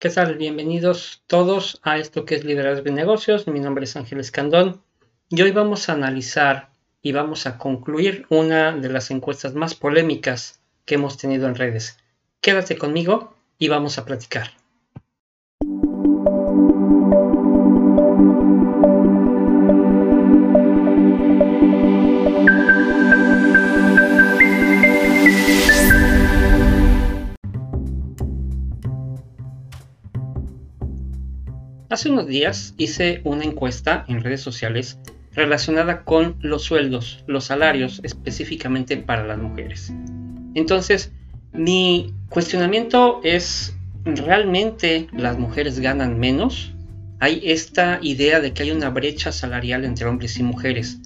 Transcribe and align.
¿Qué 0.00 0.08
tal? 0.08 0.36
Bienvenidos 0.36 1.22
todos 1.26 1.78
a 1.82 1.98
esto 1.98 2.24
que 2.24 2.34
es 2.34 2.42
Liderazgo 2.42 2.84
de 2.84 2.90
Negocios. 2.90 3.46
Mi 3.46 3.60
nombre 3.60 3.84
es 3.84 3.96
Ángel 3.96 4.18
Escandón 4.18 4.82
y 5.28 5.42
hoy 5.42 5.50
vamos 5.50 5.90
a 5.90 5.92
analizar 5.92 6.70
y 7.02 7.12
vamos 7.12 7.46
a 7.46 7.58
concluir 7.58 8.24
una 8.30 8.72
de 8.72 8.88
las 8.88 9.10
encuestas 9.10 9.52
más 9.52 9.74
polémicas 9.74 10.62
que 10.86 10.94
hemos 10.94 11.18
tenido 11.18 11.46
en 11.48 11.54
redes. 11.54 11.98
Quédate 12.40 12.78
conmigo 12.78 13.36
y 13.58 13.68
vamos 13.68 13.98
a 13.98 14.06
platicar. 14.06 14.59
Hace 31.90 32.08
unos 32.08 32.28
días 32.28 32.72
hice 32.78 33.20
una 33.24 33.42
encuesta 33.42 34.04
en 34.06 34.22
redes 34.22 34.40
sociales 34.40 35.00
relacionada 35.34 36.04
con 36.04 36.36
los 36.40 36.62
sueldos, 36.62 37.24
los 37.26 37.46
salarios 37.46 38.00
específicamente 38.04 38.96
para 38.96 39.26
las 39.26 39.38
mujeres. 39.38 39.92
Entonces, 40.54 41.10
mi 41.52 42.14
cuestionamiento 42.28 43.20
es, 43.24 43.76
¿realmente 44.04 45.08
las 45.12 45.36
mujeres 45.36 45.80
ganan 45.80 46.20
menos? 46.20 46.72
Hay 47.18 47.40
esta 47.42 47.98
idea 48.02 48.38
de 48.38 48.52
que 48.52 48.62
hay 48.62 48.70
una 48.70 48.90
brecha 48.90 49.32
salarial 49.32 49.84
entre 49.84 50.06
hombres 50.06 50.38
y 50.38 50.44
mujeres. 50.44 51.00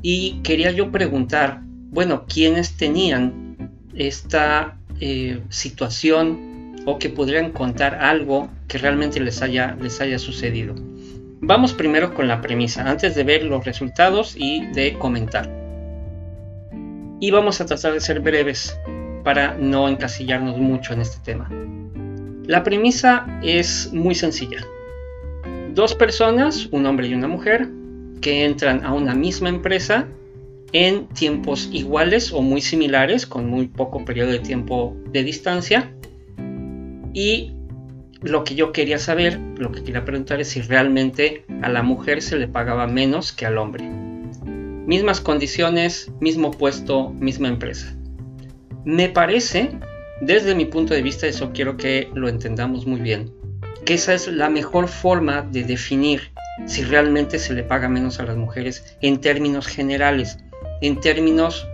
Y 0.00 0.40
quería 0.42 0.70
yo 0.70 0.90
preguntar, 0.90 1.60
bueno, 1.90 2.24
¿quiénes 2.26 2.78
tenían 2.78 3.58
esta 3.94 4.78
eh, 5.00 5.42
situación 5.50 6.49
o 6.86 6.98
que 6.98 7.10
podrían 7.10 7.52
contar 7.52 7.96
algo 7.96 8.48
que 8.68 8.78
realmente 8.78 9.20
les 9.20 9.42
haya, 9.42 9.76
les 9.80 10.00
haya 10.00 10.18
sucedido. 10.18 10.74
Vamos 11.40 11.72
primero 11.72 12.14
con 12.14 12.28
la 12.28 12.40
premisa, 12.40 12.88
antes 12.88 13.14
de 13.14 13.24
ver 13.24 13.44
los 13.44 13.64
resultados 13.64 14.34
y 14.36 14.66
de 14.66 14.94
comentar. 14.98 15.50
Y 17.20 17.30
vamos 17.30 17.60
a 17.60 17.66
tratar 17.66 17.92
de 17.92 18.00
ser 18.00 18.20
breves 18.20 18.78
para 19.24 19.54
no 19.54 19.88
encasillarnos 19.88 20.58
mucho 20.58 20.92
en 20.92 21.00
este 21.00 21.18
tema. 21.24 21.50
La 22.46 22.62
premisa 22.62 23.26
es 23.42 23.92
muy 23.92 24.14
sencilla. 24.14 24.64
Dos 25.74 25.94
personas, 25.94 26.66
un 26.72 26.86
hombre 26.86 27.06
y 27.06 27.14
una 27.14 27.28
mujer, 27.28 27.68
que 28.20 28.44
entran 28.44 28.84
a 28.84 28.92
una 28.92 29.14
misma 29.14 29.48
empresa 29.48 30.08
en 30.72 31.06
tiempos 31.08 31.68
iguales 31.72 32.32
o 32.32 32.42
muy 32.42 32.60
similares, 32.60 33.26
con 33.26 33.48
muy 33.48 33.68
poco 33.68 34.04
periodo 34.04 34.30
de 34.30 34.40
tiempo 34.40 34.96
de 35.10 35.24
distancia, 35.24 35.92
y 37.12 37.52
lo 38.22 38.44
que 38.44 38.54
yo 38.54 38.72
quería 38.72 38.98
saber, 38.98 39.38
lo 39.56 39.72
que 39.72 39.82
quería 39.82 40.04
preguntar 40.04 40.40
es 40.40 40.48
si 40.48 40.60
realmente 40.60 41.44
a 41.62 41.68
la 41.68 41.82
mujer 41.82 42.22
se 42.22 42.36
le 42.36 42.48
pagaba 42.48 42.86
menos 42.86 43.32
que 43.32 43.46
al 43.46 43.58
hombre. 43.58 43.84
Mismas 43.84 45.20
condiciones, 45.20 46.10
mismo 46.20 46.50
puesto, 46.50 47.10
misma 47.10 47.48
empresa. 47.48 47.94
Me 48.84 49.08
parece, 49.08 49.70
desde 50.20 50.54
mi 50.54 50.66
punto 50.66 50.94
de 50.94 51.02
vista, 51.02 51.26
eso 51.26 51.52
quiero 51.52 51.76
que 51.76 52.10
lo 52.14 52.28
entendamos 52.28 52.86
muy 52.86 53.00
bien, 53.00 53.32
que 53.84 53.94
esa 53.94 54.14
es 54.14 54.28
la 54.28 54.50
mejor 54.50 54.88
forma 54.88 55.42
de 55.42 55.64
definir 55.64 56.32
si 56.66 56.82
realmente 56.82 57.38
se 57.38 57.54
le 57.54 57.62
paga 57.62 57.88
menos 57.88 58.20
a 58.20 58.24
las 58.24 58.36
mujeres 58.36 58.96
en 59.00 59.20
términos 59.20 59.66
generales, 59.66 60.38
en 60.82 61.00
términos 61.00 61.66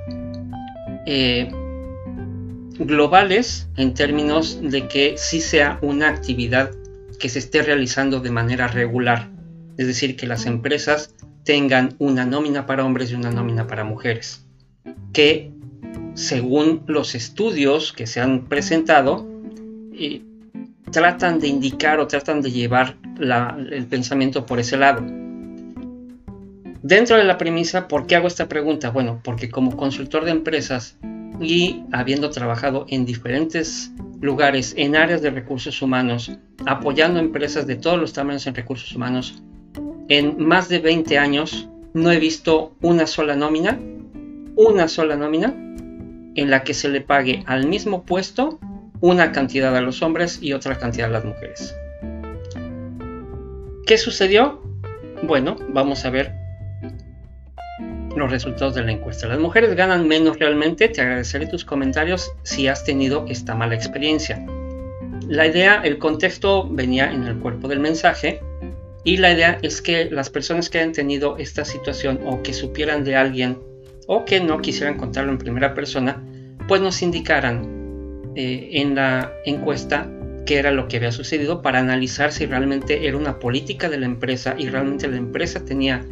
eh, 1.06 1.50
globales 2.78 3.68
en 3.76 3.94
términos 3.94 4.58
de 4.62 4.88
que 4.88 5.14
sí 5.16 5.40
sea 5.40 5.78
una 5.82 6.08
actividad 6.08 6.70
que 7.18 7.28
se 7.28 7.38
esté 7.38 7.62
realizando 7.62 8.20
de 8.20 8.30
manera 8.30 8.68
regular, 8.68 9.30
es 9.76 9.86
decir, 9.86 10.16
que 10.16 10.26
las 10.26 10.46
empresas 10.46 11.14
tengan 11.44 11.94
una 11.98 12.24
nómina 12.24 12.66
para 12.66 12.84
hombres 12.84 13.10
y 13.10 13.14
una 13.14 13.30
nómina 13.30 13.66
para 13.66 13.84
mujeres, 13.84 14.44
que 15.12 15.52
según 16.14 16.82
los 16.86 17.14
estudios 17.14 17.92
que 17.92 18.06
se 18.06 18.20
han 18.20 18.46
presentado, 18.46 19.26
eh, 19.92 20.22
tratan 20.90 21.40
de 21.40 21.48
indicar 21.48 22.00
o 22.00 22.06
tratan 22.06 22.40
de 22.42 22.50
llevar 22.50 22.96
el 23.70 23.86
pensamiento 23.86 24.46
por 24.46 24.58
ese 24.58 24.76
lado. 24.76 25.02
Dentro 26.82 27.16
de 27.16 27.24
la 27.24 27.38
premisa, 27.38 27.88
¿por 27.88 28.06
qué 28.06 28.16
hago 28.16 28.28
esta 28.28 28.48
pregunta? 28.48 28.90
Bueno, 28.90 29.20
porque 29.24 29.50
como 29.50 29.76
consultor 29.76 30.24
de 30.24 30.30
empresas 30.30 30.96
y 31.40 31.84
habiendo 31.92 32.30
trabajado 32.30 32.86
en 32.88 33.04
diferentes 33.04 33.92
lugares 34.20 34.74
en 34.76 34.96
áreas 34.96 35.22
de 35.22 35.30
recursos 35.30 35.82
humanos, 35.82 36.32
apoyando 36.66 37.20
empresas 37.20 37.66
de 37.66 37.76
todos 37.76 37.98
los 37.98 38.12
tamaños 38.12 38.46
en 38.46 38.54
recursos 38.54 38.94
humanos, 38.94 39.42
en 40.08 40.36
más 40.38 40.68
de 40.68 40.78
20 40.78 41.18
años 41.18 41.68
no 41.94 42.10
he 42.12 42.18
visto 42.18 42.74
una 42.80 43.06
sola 43.06 43.36
nómina, 43.36 43.78
una 44.56 44.88
sola 44.88 45.16
nómina 45.16 45.54
en 46.34 46.50
la 46.50 46.62
que 46.62 46.74
se 46.74 46.88
le 46.88 47.00
pague 47.00 47.42
al 47.46 47.66
mismo 47.66 48.04
puesto 48.04 48.58
una 49.00 49.32
cantidad 49.32 49.76
a 49.76 49.80
los 49.80 50.02
hombres 50.02 50.38
y 50.40 50.52
otra 50.52 50.78
cantidad 50.78 51.08
a 51.08 51.12
las 51.12 51.24
mujeres. 51.24 51.74
¿Qué 53.86 53.98
sucedió? 53.98 54.62
Bueno, 55.22 55.56
vamos 55.72 56.04
a 56.04 56.10
ver 56.10 56.45
los 58.16 58.30
resultados 58.30 58.74
de 58.74 58.82
la 58.82 58.92
encuesta. 58.92 59.28
Las 59.28 59.38
mujeres 59.38 59.74
ganan 59.74 60.08
menos 60.08 60.38
realmente. 60.38 60.88
Te 60.88 61.00
agradeceré 61.00 61.46
tus 61.46 61.64
comentarios 61.64 62.32
si 62.42 62.68
has 62.68 62.84
tenido 62.84 63.26
esta 63.28 63.54
mala 63.54 63.74
experiencia. 63.74 64.44
La 65.28 65.46
idea, 65.46 65.80
el 65.84 65.98
contexto 65.98 66.68
venía 66.68 67.10
en 67.12 67.24
el 67.24 67.38
cuerpo 67.38 67.68
del 67.68 67.80
mensaje 67.80 68.40
y 69.04 69.16
la 69.18 69.32
idea 69.32 69.58
es 69.62 69.82
que 69.82 70.10
las 70.10 70.30
personas 70.30 70.70
que 70.70 70.78
hayan 70.78 70.92
tenido 70.92 71.36
esta 71.36 71.64
situación 71.64 72.20
o 72.26 72.42
que 72.42 72.52
supieran 72.52 73.04
de 73.04 73.16
alguien 73.16 73.58
o 74.06 74.24
que 74.24 74.40
no 74.40 74.58
quisieran 74.60 74.96
contarlo 74.96 75.32
en 75.32 75.38
primera 75.38 75.74
persona, 75.74 76.22
pues 76.68 76.80
nos 76.80 77.02
indicaran 77.02 78.32
eh, 78.34 78.68
en 78.72 78.94
la 78.94 79.32
encuesta 79.44 80.10
qué 80.44 80.58
era 80.58 80.70
lo 80.70 80.86
que 80.88 80.98
había 80.98 81.12
sucedido 81.12 81.60
para 81.60 81.80
analizar 81.80 82.32
si 82.32 82.46
realmente 82.46 83.06
era 83.06 83.16
una 83.16 83.38
política 83.38 83.88
de 83.88 83.98
la 83.98 84.06
empresa 84.06 84.54
y 84.56 84.68
realmente 84.68 85.08
la 85.08 85.16
empresa 85.16 85.64
tenía 85.64 86.04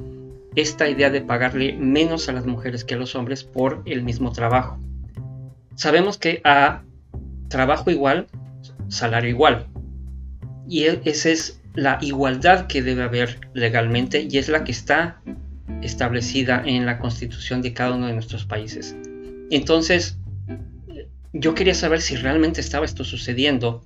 esta 0.57 0.89
idea 0.89 1.11
de 1.11 1.21
pagarle 1.21 1.75
menos 1.75 2.29
a 2.29 2.33
las 2.33 2.47
mujeres 2.47 2.85
que 2.85 2.95
a 2.95 2.99
los 2.99 3.15
hombres 3.15 3.45
por 3.45 3.83
el 3.87 4.03
mismo 4.03 4.33
trabajo. 4.33 4.79
Sabemos 5.75 6.19
que 6.19 6.41
a 6.45 6.83
trabajo 7.49 7.91
igual, 7.91 8.27
salario 8.89 9.31
igual. 9.31 9.67
Y 10.69 10.85
e, 10.85 11.01
esa 11.05 11.31
es 11.31 11.61
la 11.75 11.99
igualdad 12.01 12.67
que 12.67 12.83
debe 12.83 13.03
haber 13.03 13.41
legalmente 13.53 14.27
y 14.31 14.39
es 14.39 14.49
la 14.49 14.65
que 14.65 14.73
está 14.73 15.21
establecida 15.83 16.63
en 16.65 16.87
la 16.87 16.99
constitución 16.99 17.63
de 17.63 17.73
cada 17.73 17.95
uno 17.95 18.07
de 18.07 18.13
nuestros 18.13 18.45
países. 18.45 18.97
Entonces, 19.51 20.19
yo 21.33 21.55
quería 21.55 21.75
saber 21.75 22.01
si 22.01 22.17
realmente 22.17 22.61
estaba 22.61 22.85
esto 22.85 23.05
sucediendo 23.05 23.83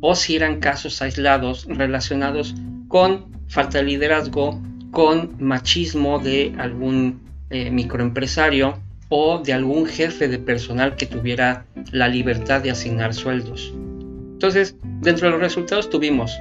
o 0.00 0.14
si 0.14 0.36
eran 0.36 0.58
casos 0.60 1.02
aislados 1.02 1.66
relacionados 1.66 2.54
con 2.88 3.26
falta 3.48 3.78
de 3.78 3.84
liderazgo, 3.84 4.60
con 4.90 5.36
machismo 5.38 6.18
de 6.18 6.54
algún 6.58 7.20
eh, 7.50 7.70
microempresario 7.70 8.78
o 9.08 9.38
de 9.38 9.52
algún 9.52 9.86
jefe 9.86 10.28
de 10.28 10.38
personal 10.38 10.96
que 10.96 11.06
tuviera 11.06 11.64
la 11.92 12.08
libertad 12.08 12.62
de 12.62 12.70
asignar 12.70 13.14
sueldos. 13.14 13.72
Entonces, 14.32 14.76
dentro 15.00 15.26
de 15.26 15.32
los 15.32 15.40
resultados 15.40 15.88
tuvimos, 15.90 16.38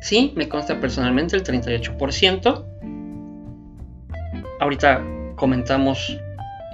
sí, 0.00 0.32
me 0.36 0.48
consta 0.48 0.80
personalmente 0.80 1.36
el 1.36 1.42
38%. 1.42 2.64
Ahorita 4.60 5.02
comentamos 5.36 6.16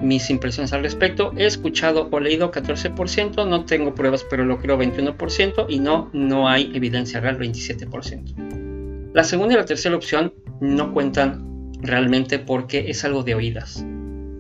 mis 0.01 0.31
impresiones 0.31 0.73
al 0.73 0.83
respecto. 0.83 1.33
He 1.37 1.47
escuchado 1.47 2.09
o 2.11 2.21
leído 2.21 2.51
14%, 2.51 3.49
no 3.49 3.65
tengo 3.65 3.95
pruebas, 3.95 4.25
pero 4.29 4.45
lo 4.45 4.59
creo 4.59 4.79
21% 4.79 5.67
y 5.69 5.81
no, 5.81 6.11
no 6.13 6.49
hay 6.49 6.71
evidencia 6.75 7.21
real 7.21 7.39
27%. 7.39 9.13
La 9.15 9.25
segunda 9.25 9.55
y 9.55 9.57
la 9.57 9.65
tercera 9.65 9.97
opción 9.97 10.33
no 10.61 10.93
cuentan 10.93 11.73
realmente 11.81 12.39
porque 12.39 12.91
es 12.91 13.05
algo 13.05 13.23
de 13.23 13.35
oídas. 13.35 13.85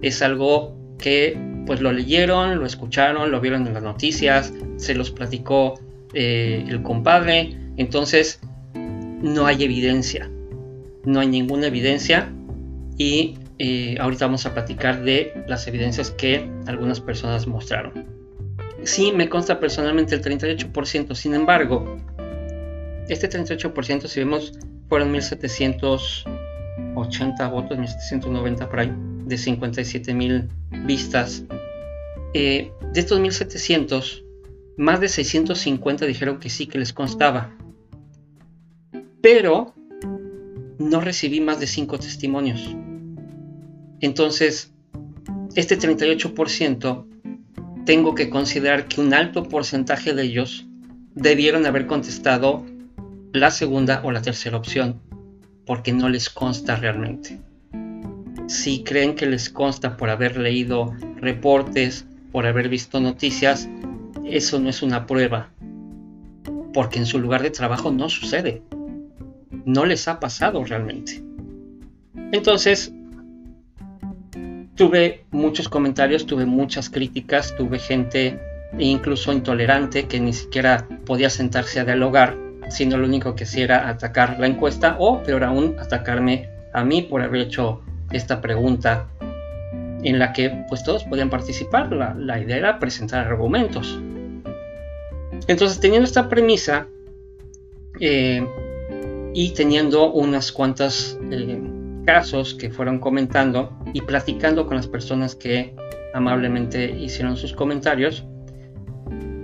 Es 0.02 0.22
algo 0.22 0.76
que 0.98 1.38
pues 1.66 1.80
lo 1.80 1.92
leyeron, 1.92 2.58
lo 2.58 2.66
escucharon, 2.66 3.30
lo 3.30 3.40
vieron 3.40 3.66
en 3.66 3.74
las 3.74 3.82
noticias, 3.82 4.52
se 4.76 4.94
los 4.94 5.10
platicó 5.10 5.78
eh, 6.14 6.64
el 6.66 6.82
compadre, 6.82 7.56
entonces 7.76 8.40
no 8.74 9.46
hay 9.46 9.64
evidencia, 9.64 10.30
no 11.04 11.20
hay 11.20 11.28
ninguna 11.28 11.66
evidencia 11.66 12.32
y 12.96 13.36
eh, 13.58 13.96
ahorita 14.00 14.26
vamos 14.26 14.46
a 14.46 14.54
platicar 14.54 15.02
de 15.02 15.44
las 15.46 15.66
evidencias 15.66 16.10
que 16.10 16.48
algunas 16.66 17.00
personas 17.00 17.46
mostraron. 17.46 18.06
Sí, 18.84 19.12
me 19.12 19.28
consta 19.28 19.60
personalmente 19.60 20.14
el 20.14 20.22
38%, 20.22 21.14
sin 21.14 21.34
embargo, 21.34 21.98
este 23.08 23.28
38% 23.28 24.06
si 24.06 24.20
vemos 24.20 24.52
fueron 24.88 25.12
1780 25.12 27.48
votos, 27.48 27.78
1790 27.78 28.68
por 28.68 28.80
ahí, 28.80 28.92
de 29.26 29.38
57 29.38 30.14
mil 30.14 30.48
vistas. 30.84 31.44
Eh, 32.34 32.72
de 32.92 33.00
estos 33.00 33.20
1700, 33.20 34.24
más 34.76 35.00
de 35.00 35.08
650 35.08 36.04
dijeron 36.06 36.38
que 36.38 36.50
sí, 36.50 36.66
que 36.66 36.78
les 36.78 36.92
constaba 36.92 37.54
pero 39.20 39.74
no 40.78 41.00
recibí 41.00 41.40
más 41.40 41.60
de 41.60 41.66
5 41.66 41.98
testimonios. 41.98 42.74
Entonces, 44.00 44.72
este 45.54 45.78
38% 45.78 47.06
tengo 47.84 48.14
que 48.14 48.30
considerar 48.30 48.86
que 48.86 49.00
un 49.00 49.14
alto 49.14 49.44
porcentaje 49.44 50.14
de 50.14 50.22
ellos 50.22 50.66
debieron 51.14 51.66
haber 51.66 51.86
contestado 51.86 52.64
la 53.38 53.50
segunda 53.50 54.00
o 54.04 54.10
la 54.10 54.22
tercera 54.22 54.56
opción, 54.56 55.00
porque 55.66 55.92
no 55.92 56.08
les 56.08 56.30
consta 56.30 56.76
realmente. 56.76 57.38
Si 58.46 58.82
creen 58.82 59.14
que 59.14 59.26
les 59.26 59.50
consta 59.50 59.96
por 59.96 60.10
haber 60.10 60.38
leído 60.38 60.94
reportes, 61.16 62.06
por 62.32 62.46
haber 62.46 62.68
visto 62.68 63.00
noticias, 63.00 63.68
eso 64.24 64.58
no 64.58 64.70
es 64.70 64.82
una 64.82 65.06
prueba, 65.06 65.50
porque 66.72 66.98
en 66.98 67.06
su 67.06 67.18
lugar 67.18 67.42
de 67.42 67.50
trabajo 67.50 67.90
no 67.90 68.08
sucede. 68.08 68.62
No 69.64 69.84
les 69.84 70.08
ha 70.08 70.20
pasado 70.20 70.64
realmente. 70.64 71.22
Entonces, 72.32 72.92
tuve 74.74 75.24
muchos 75.30 75.68
comentarios, 75.68 76.24
tuve 76.24 76.46
muchas 76.46 76.88
críticas, 76.88 77.54
tuve 77.56 77.78
gente 77.78 78.40
incluso 78.78 79.32
intolerante 79.32 80.06
que 80.06 80.20
ni 80.20 80.32
siquiera 80.32 80.86
podía 81.04 81.30
sentarse 81.30 81.80
a 81.80 81.84
dialogar, 81.84 82.36
sino 82.68 82.96
lo 82.96 83.06
único 83.06 83.34
que 83.34 83.44
hacía 83.44 83.64
era 83.64 83.88
atacar 83.88 84.38
la 84.38 84.46
encuesta 84.46 84.96
o, 84.98 85.22
peor 85.22 85.44
aún, 85.44 85.76
atacarme 85.78 86.48
a 86.72 86.84
mí 86.84 87.02
por 87.02 87.22
haber 87.22 87.42
hecho 87.42 87.80
esta 88.10 88.40
pregunta 88.40 89.08
en 90.02 90.18
la 90.18 90.32
que 90.32 90.64
pues 90.68 90.82
todos 90.82 91.04
podían 91.04 91.30
participar. 91.30 91.92
La, 91.92 92.38
idea 92.38 92.56
era 92.56 92.78
presentar 92.78 93.26
argumentos. 93.26 94.00
Entonces, 95.46 95.80
teniendo 95.80 96.06
esta 96.06 96.28
premisa 96.28 96.86
eh, 98.00 98.46
y 99.34 99.50
teniendo 99.54 100.12
unas 100.12 100.52
cuantas 100.52 101.18
eh, 101.30 101.60
casos 102.04 102.54
que 102.54 102.70
fueron 102.70 102.98
comentando 102.98 103.76
y 103.92 104.02
platicando 104.02 104.66
con 104.66 104.76
las 104.76 104.86
personas 104.86 105.34
que 105.34 105.74
amablemente 106.14 106.90
hicieron 106.90 107.36
sus 107.36 107.52
comentarios, 107.52 108.24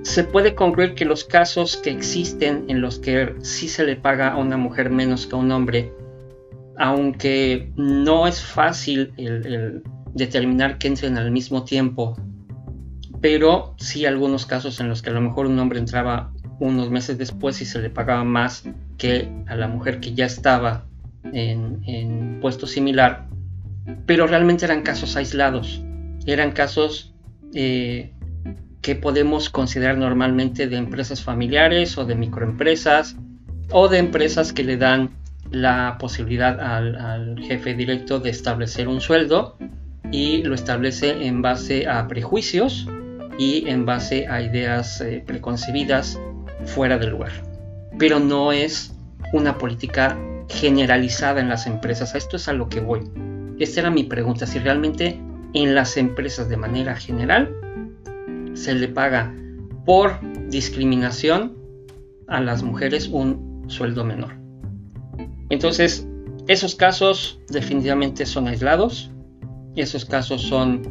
se 0.05 0.23
puede 0.23 0.55
concluir 0.55 0.95
que 0.95 1.07
los 1.07 1.25
casos 1.25 1.79
que 1.79 1.91
existen 1.91 2.67
en 2.69 2.83
los 2.83 2.99
que 2.99 3.35
sí 3.41 3.69
se 3.69 3.85
le 3.85 3.97
paga 3.97 4.29
a 4.29 4.37
una 4.37 4.59
mujer 4.59 4.91
menos 4.91 5.27
que 5.27 5.35
a 5.35 5.39
un 5.39 5.51
hombre, 5.51 5.93
aunque 6.79 7.73
no 7.77 8.27
es 8.27 8.43
fácil 8.43 9.15
determinar 10.15 10.77
que 10.77 10.89
entren 10.89 11.17
al 11.17 11.31
mismo 11.31 11.65
tiempo, 11.65 12.17
pero 13.23 13.75
sí 13.79 14.05
algunos 14.05 14.45
casos 14.45 14.79
en 14.79 14.91
los 14.91 15.01
que 15.01 15.09
a 15.09 15.15
lo 15.15 15.23
mejor 15.23 15.47
un 15.47 15.59
hombre 15.59 15.79
entraba 15.79 16.33
unos 16.61 16.91
meses 16.91 17.17
después 17.17 17.63
y 17.63 17.65
se 17.65 17.81
le 17.81 17.89
pagaba 17.89 18.25
más 18.25 18.65
que 18.99 19.33
a 19.47 19.57
la 19.57 19.69
mujer 19.69 20.01
que 20.01 20.13
ya 20.13 20.27
estaba 20.27 20.85
en, 21.33 22.39
puesto 22.43 22.67
similar, 22.67 23.27
pero 24.05 24.27
realmente 24.27 24.67
eran 24.67 24.83
casos 24.83 25.17
aislados, 25.17 25.83
eran 26.27 26.53
casos 26.53 27.15
eh, 27.55 28.13
que 28.85 28.95
podemos 28.95 29.49
considerar 29.49 29.97
normalmente 29.97 30.69
de 30.69 30.77
empresas 30.77 31.23
familiares 31.23 31.97
o 31.97 32.05
de 32.05 32.15
microempresas 32.15 33.17
o 33.71 33.89
de 33.89 33.97
empresas 33.97 34.53
que 34.53 34.63
le 34.63 34.77
dan 34.77 35.09
la 35.51 35.97
posibilidad 35.99 36.61
al, 36.61 37.41
jefe 37.41 37.73
directo 37.73 38.21
de 38.21 38.29
establecer 38.29 38.87
un 38.87 39.01
sueldo 39.01 39.57
y 40.13 40.43
lo 40.43 40.55
establece 40.55 41.27
en 41.27 41.41
base 41.41 41.89
a 41.89 42.07
prejuicios 42.09 42.87
y 43.39 43.67
en 43.71 43.87
base 43.87 44.27
a 44.29 44.43
ideas 44.43 45.01
eh, 45.01 45.25
preconcebidas 45.27 46.21
fuera 46.67 46.99
del 46.99 47.13
lugar. 47.13 47.33
Pero 47.99 48.21
no 48.21 48.53
es 48.53 48.95
una 49.33 49.57
política 49.57 50.15
generalizada 50.51 51.41
en 51.41 51.49
las 51.49 51.67
empresas. 51.67 52.15
A 52.15 52.19
esto 52.19 52.37
es 52.37 52.49
a 52.49 52.53
lo 52.53 52.69
que 52.69 52.81
voy. 52.81 53.01
Esta 53.59 53.81
era 53.81 53.91
mi 53.91 54.05
pregunta, 54.05 54.45
si 54.47 54.59
realmente 54.59 55.19
en 55.55 55.75
las 55.75 55.97
empresas 55.97 56.51
de 56.51 56.59
manera 56.59 56.95
general 56.97 57.64
se 58.55 58.75
le 58.75 58.89
paga 58.89 59.35
por 59.85 60.19
discriminación 60.49 61.57
a 62.27 62.41
las 62.41 62.63
mujeres 62.63 63.09
un 63.09 63.65
sueldo 63.69 64.05
menor. 64.05 64.35
Entonces, 65.51 66.07
esos 66.47 66.75
casos 66.75 67.41
definitivamente 67.49 68.27
son 68.27 68.49
aislados, 68.49 69.11
esos 69.77 70.05
casos 70.05 70.43
son 70.43 70.83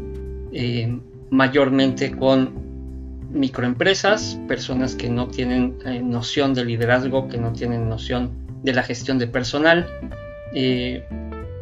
eh, 0.51 0.99
mayormente 1.29 2.11
con 2.11 2.61
microempresas, 3.31 4.39
personas 4.47 4.95
que 4.95 5.09
no 5.09 5.27
tienen 5.27 5.77
eh, 5.85 6.01
noción 6.01 6.53
de 6.53 6.65
liderazgo, 6.65 7.27
que 7.27 7.37
no 7.37 7.51
tienen 7.51 7.89
noción 7.89 8.31
de 8.63 8.73
la 8.73 8.83
gestión 8.83 9.17
de 9.17 9.27
personal. 9.27 9.87
Eh, 10.53 11.03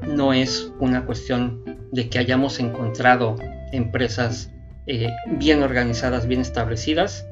no 0.08 0.34
es 0.34 0.72
una 0.80 1.06
cuestión 1.06 1.64
de 1.92 2.10
que 2.10 2.20
hayamos 2.20 2.60
encontrado 2.60 3.36
empresas 3.72 4.52
bien 4.86 5.64
organizadas, 5.64 6.28
bien 6.28 6.42
establecidas, 6.42 7.26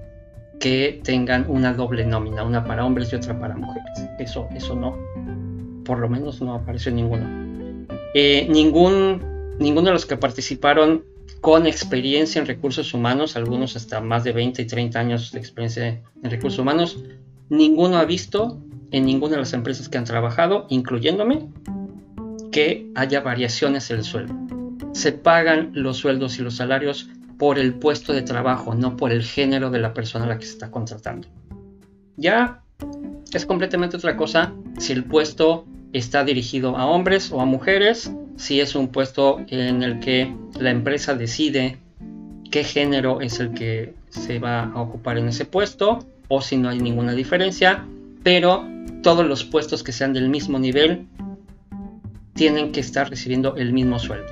que 0.60 1.00
tengan 1.04 1.46
una 1.48 1.74
doble 1.74 2.06
nómina, 2.06 2.44
una 2.44 2.66
para 2.66 2.86
hombres 2.86 3.12
y 3.12 3.16
otra 3.16 3.40
para 3.40 3.56
mujeres. 3.56 4.10
Eso, 4.20 4.48
eso 4.56 4.76
no 4.76 4.98
por 5.90 5.98
lo 5.98 6.08
menos 6.08 6.40
no 6.40 6.54
apareció 6.54 6.92
ninguno. 6.92 7.26
Eh, 8.14 8.48
ningún, 8.48 9.56
ninguno 9.58 9.88
de 9.88 9.94
los 9.94 10.06
que 10.06 10.18
participaron 10.18 11.04
con 11.42 11.66
experiencia 11.66 12.40
en 12.40 12.46
recursos 12.46 12.94
humanos, 12.94 13.36
algunos 13.36 13.76
hasta 13.76 14.00
más 14.00 14.24
de 14.24 14.32
20 14.32 14.62
y 14.62 14.68
30 14.68 15.00
años 15.00 15.32
de 15.32 15.40
experiencia 15.40 15.88
en 15.88 16.30
recursos 16.30 16.60
humanos, 16.60 17.04
ninguno 17.50 17.98
ha 17.98 18.06
visto 18.06 18.62
en 18.92 19.04
ninguna 19.04 19.32
de 19.32 19.40
las 19.40 19.54
empresas 19.54 19.90
que 19.90 19.98
han 19.98 20.04
trabajado, 20.04 20.68
incluyéndome, 20.70 21.48
que 22.52 22.92
haya 22.94 23.22
variaciones 23.22 23.90
en 23.90 23.98
el 23.98 24.04
sueldo. 24.04 24.36
Se 24.94 25.12
pagan 25.12 25.72
los 25.74 25.98
sueldos 25.98 26.38
y 26.38 26.44
los 26.44 26.58
salarios 26.58 27.10
por 27.40 27.58
el 27.58 27.74
puesto 27.74 28.14
de 28.14 28.22
trabajo, 28.22 28.76
no 28.76 28.98
por 28.98 29.12
el 29.12 29.24
género 29.24 29.72
de 29.72 29.80
la 29.80 29.94
persona 29.94 30.26
a 30.26 30.28
la 30.28 30.38
que 30.38 30.46
se 30.46 30.52
está 30.52 30.70
contratando. 30.70 31.28
Ya 32.18 32.62
es 33.34 33.46
completamente 33.46 33.96
otra 33.96 34.18
cosa 34.18 34.54
si 34.78 34.92
el 34.92 35.06
puesto 35.06 35.66
está 35.94 36.26
dirigido 36.26 36.78
a 36.78 36.86
hombres 36.86 37.32
o 37.32 37.40
a 37.40 37.46
mujeres, 37.46 38.12
si 38.36 38.60
es 38.60 38.76
un 38.76 38.90
puesto 38.90 39.40
en 39.48 39.82
el 39.82 40.02
que 40.02 40.36
la 40.60 40.70
empresa 40.70 41.16
decide 41.16 41.78
qué 42.52 42.64
género 42.66 43.22
es 43.22 43.40
el 43.40 43.54
que 43.54 43.94
se 44.10 44.40
va 44.40 44.64
a 44.64 44.82
ocupar 44.82 45.18
en 45.18 45.30
ese 45.30 45.46
puesto 45.46 46.00
o 46.28 46.42
si 46.42 46.58
no 46.58 46.68
hay 46.68 46.80
ninguna 46.80 47.14
diferencia, 47.14 47.86
pero 48.22 48.68
todos 49.02 49.26
los 49.26 49.46
puestos 49.46 49.82
que 49.82 49.94
sean 49.94 50.12
del 50.12 50.30
mismo 50.30 50.60
nivel 50.60 51.08
tienen 52.34 52.74
que 52.74 52.82
estar 52.82 53.10
recibiendo 53.10 53.56
el 53.56 53.72
mismo 53.72 53.98
sueldo. 53.98 54.28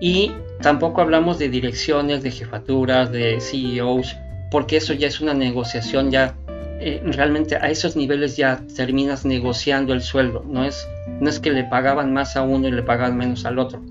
Y 0.00 0.32
tampoco 0.64 1.02
hablamos 1.02 1.38
de 1.38 1.50
direcciones, 1.50 2.22
de 2.22 2.30
jefaturas, 2.30 3.12
de 3.12 3.38
CEOs, 3.38 4.16
porque 4.50 4.78
eso 4.78 4.94
ya 4.94 5.06
es 5.06 5.20
una 5.20 5.34
negociación 5.34 6.10
ya 6.10 6.38
eh, 6.80 7.02
realmente 7.04 7.56
a 7.56 7.68
esos 7.68 7.96
niveles 7.96 8.38
ya 8.38 8.64
terminas 8.74 9.26
negociando 9.26 9.92
el 9.92 10.00
sueldo. 10.00 10.42
No 10.48 10.64
es, 10.64 10.88
no 11.20 11.28
es 11.28 11.38
que 11.38 11.50
le 11.50 11.64
pagaban 11.64 12.14
más 12.14 12.34
a 12.36 12.42
uno 12.42 12.66
y 12.66 12.70
le 12.70 12.82
pagaban 12.82 13.14
menos 13.14 13.44
al 13.44 13.58
otro. 13.58 13.82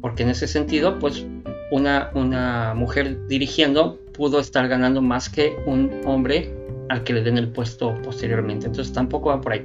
Porque 0.00 0.22
en 0.22 0.28
ese 0.30 0.46
sentido, 0.46 1.00
pues 1.00 1.26
una, 1.72 2.10
una 2.14 2.74
mujer 2.74 3.26
dirigiendo 3.26 3.98
pudo 4.12 4.38
estar 4.38 4.68
ganando 4.68 5.02
más 5.02 5.28
que 5.28 5.56
un 5.66 5.90
hombre 6.06 6.54
al 6.90 7.02
que 7.02 7.12
le 7.12 7.22
den 7.22 7.38
el 7.38 7.48
puesto 7.48 7.92
posteriormente. 8.04 8.66
Entonces 8.66 8.92
tampoco 8.92 9.30
va 9.30 9.40
por 9.40 9.54
ahí. 9.54 9.64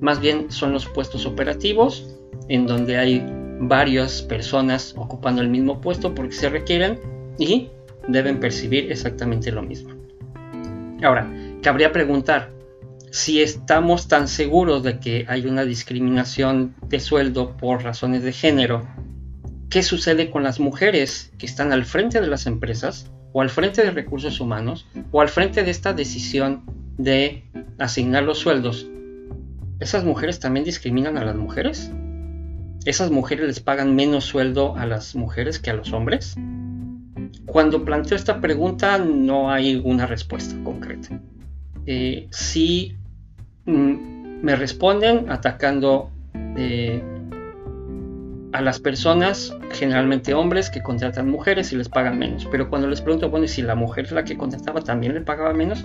Más 0.00 0.18
bien 0.18 0.50
son 0.50 0.72
los 0.72 0.86
puestos 0.86 1.26
operativos 1.26 2.08
en 2.48 2.66
donde 2.66 2.96
hay 2.96 3.26
varias 3.60 4.22
personas 4.22 4.94
ocupando 4.96 5.42
el 5.42 5.48
mismo 5.48 5.80
puesto 5.80 6.14
porque 6.14 6.34
se 6.34 6.48
requieren 6.48 7.00
y 7.38 7.70
deben 8.08 8.40
percibir 8.40 8.90
exactamente 8.90 9.50
lo 9.50 9.62
mismo. 9.62 9.94
Ahora, 11.02 11.30
cabría 11.62 11.92
preguntar, 11.92 12.50
si 13.10 13.40
estamos 13.40 14.08
tan 14.08 14.28
seguros 14.28 14.82
de 14.82 14.98
que 14.98 15.24
hay 15.28 15.46
una 15.46 15.64
discriminación 15.64 16.74
de 16.88 17.00
sueldo 17.00 17.56
por 17.56 17.82
razones 17.82 18.22
de 18.22 18.32
género, 18.32 18.86
¿qué 19.70 19.82
sucede 19.82 20.30
con 20.30 20.42
las 20.42 20.60
mujeres 20.60 21.32
que 21.38 21.46
están 21.46 21.72
al 21.72 21.84
frente 21.84 22.20
de 22.20 22.26
las 22.26 22.46
empresas 22.46 23.10
o 23.32 23.42
al 23.42 23.50
frente 23.50 23.82
de 23.82 23.90
recursos 23.90 24.40
humanos 24.40 24.86
o 25.12 25.20
al 25.20 25.28
frente 25.28 25.62
de 25.62 25.70
esta 25.70 25.92
decisión 25.92 26.64
de 26.98 27.44
asignar 27.78 28.22
los 28.22 28.38
sueldos? 28.38 28.86
¿Esas 29.80 30.04
mujeres 30.04 30.40
también 30.40 30.64
discriminan 30.64 31.18
a 31.18 31.24
las 31.24 31.36
mujeres? 31.36 31.90
¿Esas 32.86 33.10
mujeres 33.10 33.48
les 33.48 33.58
pagan 33.58 33.96
menos 33.96 34.26
sueldo 34.26 34.76
a 34.76 34.86
las 34.86 35.16
mujeres 35.16 35.58
que 35.58 35.70
a 35.70 35.74
los 35.74 35.92
hombres? 35.92 36.36
Cuando 37.44 37.84
planteo 37.84 38.14
esta 38.14 38.40
pregunta 38.40 38.96
no 38.98 39.50
hay 39.50 39.82
una 39.84 40.06
respuesta 40.06 40.54
concreta. 40.62 41.20
Eh, 41.84 42.28
si 42.30 42.94
mm, 43.64 44.40
me 44.40 44.54
responden 44.54 45.32
atacando 45.32 46.12
eh, 46.56 47.02
a 48.52 48.62
las 48.62 48.78
personas, 48.78 49.52
generalmente 49.72 50.32
hombres, 50.34 50.70
que 50.70 50.80
contratan 50.80 51.28
mujeres 51.28 51.72
y 51.72 51.76
les 51.76 51.88
pagan 51.88 52.20
menos. 52.20 52.46
Pero 52.52 52.70
cuando 52.70 52.86
les 52.86 53.00
pregunto, 53.00 53.28
bueno, 53.30 53.48
si 53.48 53.62
la 53.62 53.74
mujer 53.74 54.04
es 54.04 54.12
la 54.12 54.22
que 54.22 54.36
contrataba 54.36 54.80
también 54.80 55.14
le 55.14 55.22
pagaba 55.22 55.52
menos, 55.52 55.84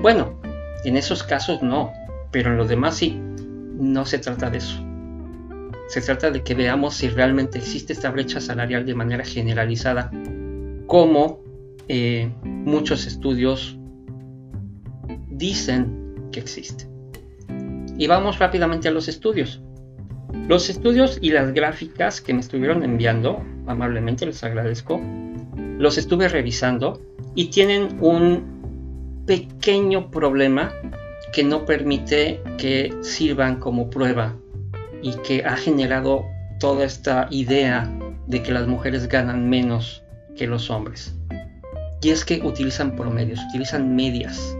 bueno, 0.00 0.40
en 0.84 0.96
esos 0.96 1.24
casos 1.24 1.60
no, 1.60 1.92
pero 2.30 2.52
en 2.52 2.56
los 2.56 2.68
demás 2.68 2.94
sí. 2.94 3.20
no 3.80 4.06
se 4.06 4.20
trata 4.20 4.48
de 4.48 4.58
eso. 4.58 4.85
Se 5.88 6.00
trata 6.00 6.30
de 6.30 6.42
que 6.42 6.54
veamos 6.54 6.94
si 6.94 7.08
realmente 7.08 7.58
existe 7.58 7.92
esta 7.92 8.10
brecha 8.10 8.40
salarial 8.40 8.84
de 8.84 8.94
manera 8.94 9.24
generalizada, 9.24 10.10
como 10.86 11.42
eh, 11.88 12.30
muchos 12.42 13.06
estudios 13.06 13.78
dicen 15.28 16.28
que 16.32 16.40
existe. 16.40 16.88
Y 17.98 18.06
vamos 18.08 18.38
rápidamente 18.38 18.88
a 18.88 18.90
los 18.90 19.08
estudios. 19.08 19.62
Los 20.48 20.68
estudios 20.68 21.18
y 21.20 21.30
las 21.30 21.52
gráficas 21.52 22.20
que 22.20 22.34
me 22.34 22.40
estuvieron 22.40 22.82
enviando, 22.82 23.42
amablemente 23.66 24.26
les 24.26 24.42
agradezco, 24.42 25.00
los 25.78 25.98
estuve 25.98 26.28
revisando 26.28 27.00
y 27.34 27.46
tienen 27.46 27.98
un 28.00 29.24
pequeño 29.26 30.10
problema 30.10 30.72
que 31.32 31.44
no 31.44 31.64
permite 31.64 32.40
que 32.58 32.94
sirvan 33.02 33.58
como 33.60 33.90
prueba 33.90 34.36
y 35.02 35.14
que 35.22 35.44
ha 35.44 35.56
generado 35.56 36.24
toda 36.58 36.84
esta 36.84 37.28
idea 37.30 37.90
de 38.26 38.42
que 38.42 38.52
las 38.52 38.66
mujeres 38.66 39.08
ganan 39.08 39.48
menos 39.48 40.02
que 40.36 40.46
los 40.46 40.70
hombres. 40.70 41.14
Y 42.02 42.10
es 42.10 42.24
que 42.24 42.40
utilizan 42.42 42.96
promedios, 42.96 43.40
utilizan 43.48 43.94
medias. 43.94 44.56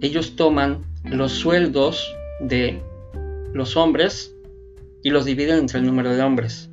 Ellos 0.00 0.36
toman 0.36 0.84
los 1.04 1.32
sueldos 1.32 2.14
de 2.40 2.80
los 3.52 3.76
hombres 3.76 4.34
y 5.02 5.10
los 5.10 5.24
dividen 5.24 5.58
entre 5.58 5.80
el 5.80 5.86
número 5.86 6.14
de 6.14 6.22
hombres. 6.22 6.70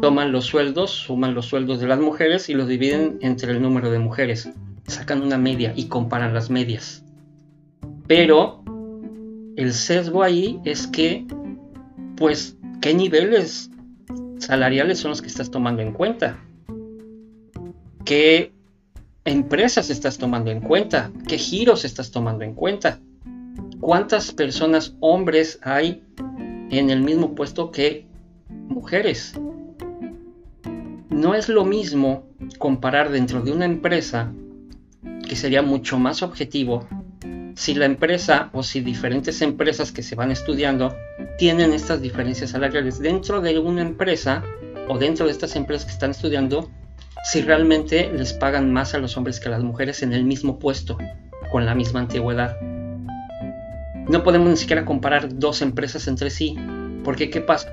Toman 0.00 0.32
los 0.32 0.46
sueldos, 0.46 0.90
suman 0.90 1.34
los 1.34 1.46
sueldos 1.46 1.80
de 1.80 1.88
las 1.88 1.98
mujeres 1.98 2.48
y 2.48 2.54
los 2.54 2.68
dividen 2.68 3.18
entre 3.22 3.52
el 3.52 3.60
número 3.60 3.90
de 3.90 3.98
mujeres. 3.98 4.48
Sacan 4.86 5.22
una 5.22 5.36
media 5.36 5.72
y 5.76 5.86
comparan 5.86 6.32
las 6.32 6.48
medias. 6.48 7.04
Pero 8.06 8.62
el 9.56 9.72
sesgo 9.72 10.22
ahí 10.22 10.58
es 10.64 10.86
que, 10.86 11.26
pues, 12.20 12.54
¿qué 12.82 12.92
niveles 12.92 13.70
salariales 14.36 14.98
son 14.98 15.08
los 15.08 15.22
que 15.22 15.28
estás 15.28 15.50
tomando 15.50 15.80
en 15.80 15.94
cuenta? 15.94 16.38
¿Qué 18.04 18.52
empresas 19.24 19.88
estás 19.88 20.18
tomando 20.18 20.50
en 20.50 20.60
cuenta? 20.60 21.10
¿Qué 21.26 21.38
giros 21.38 21.86
estás 21.86 22.10
tomando 22.10 22.44
en 22.44 22.52
cuenta? 22.52 23.00
¿Cuántas 23.80 24.32
personas 24.32 24.94
hombres 25.00 25.60
hay 25.62 26.04
en 26.70 26.90
el 26.90 27.00
mismo 27.00 27.34
puesto 27.34 27.70
que 27.70 28.06
mujeres? 28.68 29.32
No 31.08 31.34
es 31.34 31.48
lo 31.48 31.64
mismo 31.64 32.26
comparar 32.58 33.10
dentro 33.10 33.40
de 33.40 33.52
una 33.52 33.64
empresa, 33.64 34.30
que 35.26 35.36
sería 35.36 35.62
mucho 35.62 35.98
más 35.98 36.22
objetivo, 36.22 36.86
si 37.60 37.74
la 37.74 37.84
empresa 37.84 38.48
o 38.54 38.62
si 38.62 38.80
diferentes 38.80 39.42
empresas 39.42 39.92
que 39.92 40.02
se 40.02 40.14
van 40.14 40.30
estudiando 40.30 40.96
tienen 41.36 41.74
estas 41.74 42.00
diferencias 42.00 42.52
salariales 42.52 43.00
dentro 43.00 43.42
de 43.42 43.58
una 43.58 43.82
empresa 43.82 44.42
o 44.88 44.96
dentro 44.96 45.26
de 45.26 45.32
estas 45.32 45.54
empresas 45.56 45.84
que 45.84 45.92
están 45.92 46.12
estudiando, 46.12 46.70
si 47.22 47.42
realmente 47.42 48.10
les 48.14 48.32
pagan 48.32 48.72
más 48.72 48.94
a 48.94 48.98
los 48.98 49.14
hombres 49.18 49.40
que 49.40 49.48
a 49.48 49.50
las 49.50 49.62
mujeres 49.62 50.02
en 50.02 50.14
el 50.14 50.24
mismo 50.24 50.58
puesto, 50.58 50.96
con 51.52 51.66
la 51.66 51.74
misma 51.74 52.00
antigüedad. 52.00 52.58
No 54.08 54.22
podemos 54.22 54.48
ni 54.48 54.56
siquiera 54.56 54.86
comparar 54.86 55.28
dos 55.38 55.60
empresas 55.60 56.08
entre 56.08 56.30
sí, 56.30 56.56
porque 57.04 57.28
¿qué 57.28 57.42
pasa? 57.42 57.70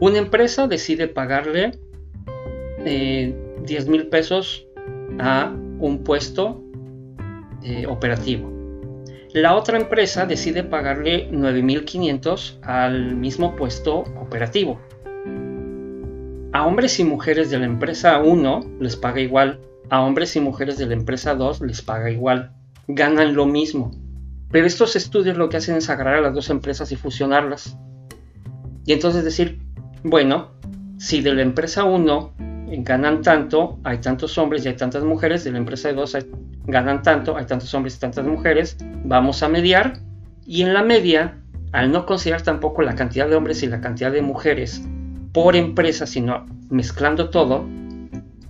Una 0.00 0.18
empresa 0.18 0.66
decide 0.66 1.08
pagarle 1.08 1.78
10 2.84 2.84
eh, 2.84 3.86
mil 3.88 4.08
pesos 4.08 4.66
a 5.18 5.50
un 5.78 6.04
puesto 6.04 6.62
eh, 7.62 7.86
operativo. 7.86 8.50
La 9.32 9.54
otra 9.54 9.78
empresa 9.78 10.26
decide 10.26 10.64
pagarle 10.64 11.30
9.500 11.30 12.60
al 12.62 13.14
mismo 13.14 13.54
puesto 13.54 14.00
operativo. 14.20 14.80
A 16.52 16.66
hombres 16.66 16.98
y 16.98 17.04
mujeres 17.04 17.48
de 17.48 17.60
la 17.60 17.66
empresa 17.66 18.20
1 18.20 18.78
les 18.80 18.96
paga 18.96 19.20
igual, 19.20 19.60
a 19.88 20.02
hombres 20.02 20.34
y 20.34 20.40
mujeres 20.40 20.78
de 20.78 20.86
la 20.86 20.94
empresa 20.94 21.36
2 21.36 21.60
les 21.60 21.80
paga 21.80 22.10
igual. 22.10 22.52
Ganan 22.88 23.34
lo 23.34 23.46
mismo. 23.46 23.92
Pero 24.50 24.66
estos 24.66 24.96
estudios 24.96 25.36
lo 25.36 25.48
que 25.48 25.58
hacen 25.58 25.76
es 25.76 25.88
agarrar 25.90 26.16
a 26.16 26.20
las 26.20 26.34
dos 26.34 26.50
empresas 26.50 26.90
y 26.90 26.96
fusionarlas. 26.96 27.78
Y 28.84 28.92
entonces 28.92 29.22
decir, 29.22 29.60
bueno, 30.02 30.50
si 30.98 31.20
de 31.20 31.34
la 31.34 31.42
empresa 31.42 31.84
1 31.84 32.34
ganan 32.78 33.22
tanto, 33.22 33.78
hay 33.84 33.98
tantos 33.98 34.38
hombres 34.38 34.64
y 34.64 34.68
hay 34.68 34.76
tantas 34.76 35.04
mujeres, 35.04 35.44
de 35.44 35.52
la 35.52 35.58
empresa 35.58 35.92
2 35.92 36.16
ganan 36.66 37.02
tanto, 37.02 37.36
hay 37.36 37.46
tantos 37.46 37.72
hombres 37.74 37.96
y 37.96 38.00
tantas 38.00 38.24
mujeres, 38.26 38.76
vamos 39.04 39.42
a 39.42 39.48
mediar. 39.48 39.98
Y 40.46 40.62
en 40.62 40.74
la 40.74 40.82
media, 40.82 41.38
al 41.72 41.92
no 41.92 42.06
considerar 42.06 42.42
tampoco 42.42 42.82
la 42.82 42.94
cantidad 42.94 43.28
de 43.28 43.36
hombres 43.36 43.62
y 43.62 43.66
la 43.66 43.80
cantidad 43.80 44.12
de 44.12 44.22
mujeres, 44.22 44.82
por 45.32 45.56
empresa, 45.56 46.06
sino 46.06 46.46
mezclando 46.70 47.30
todo, 47.30 47.64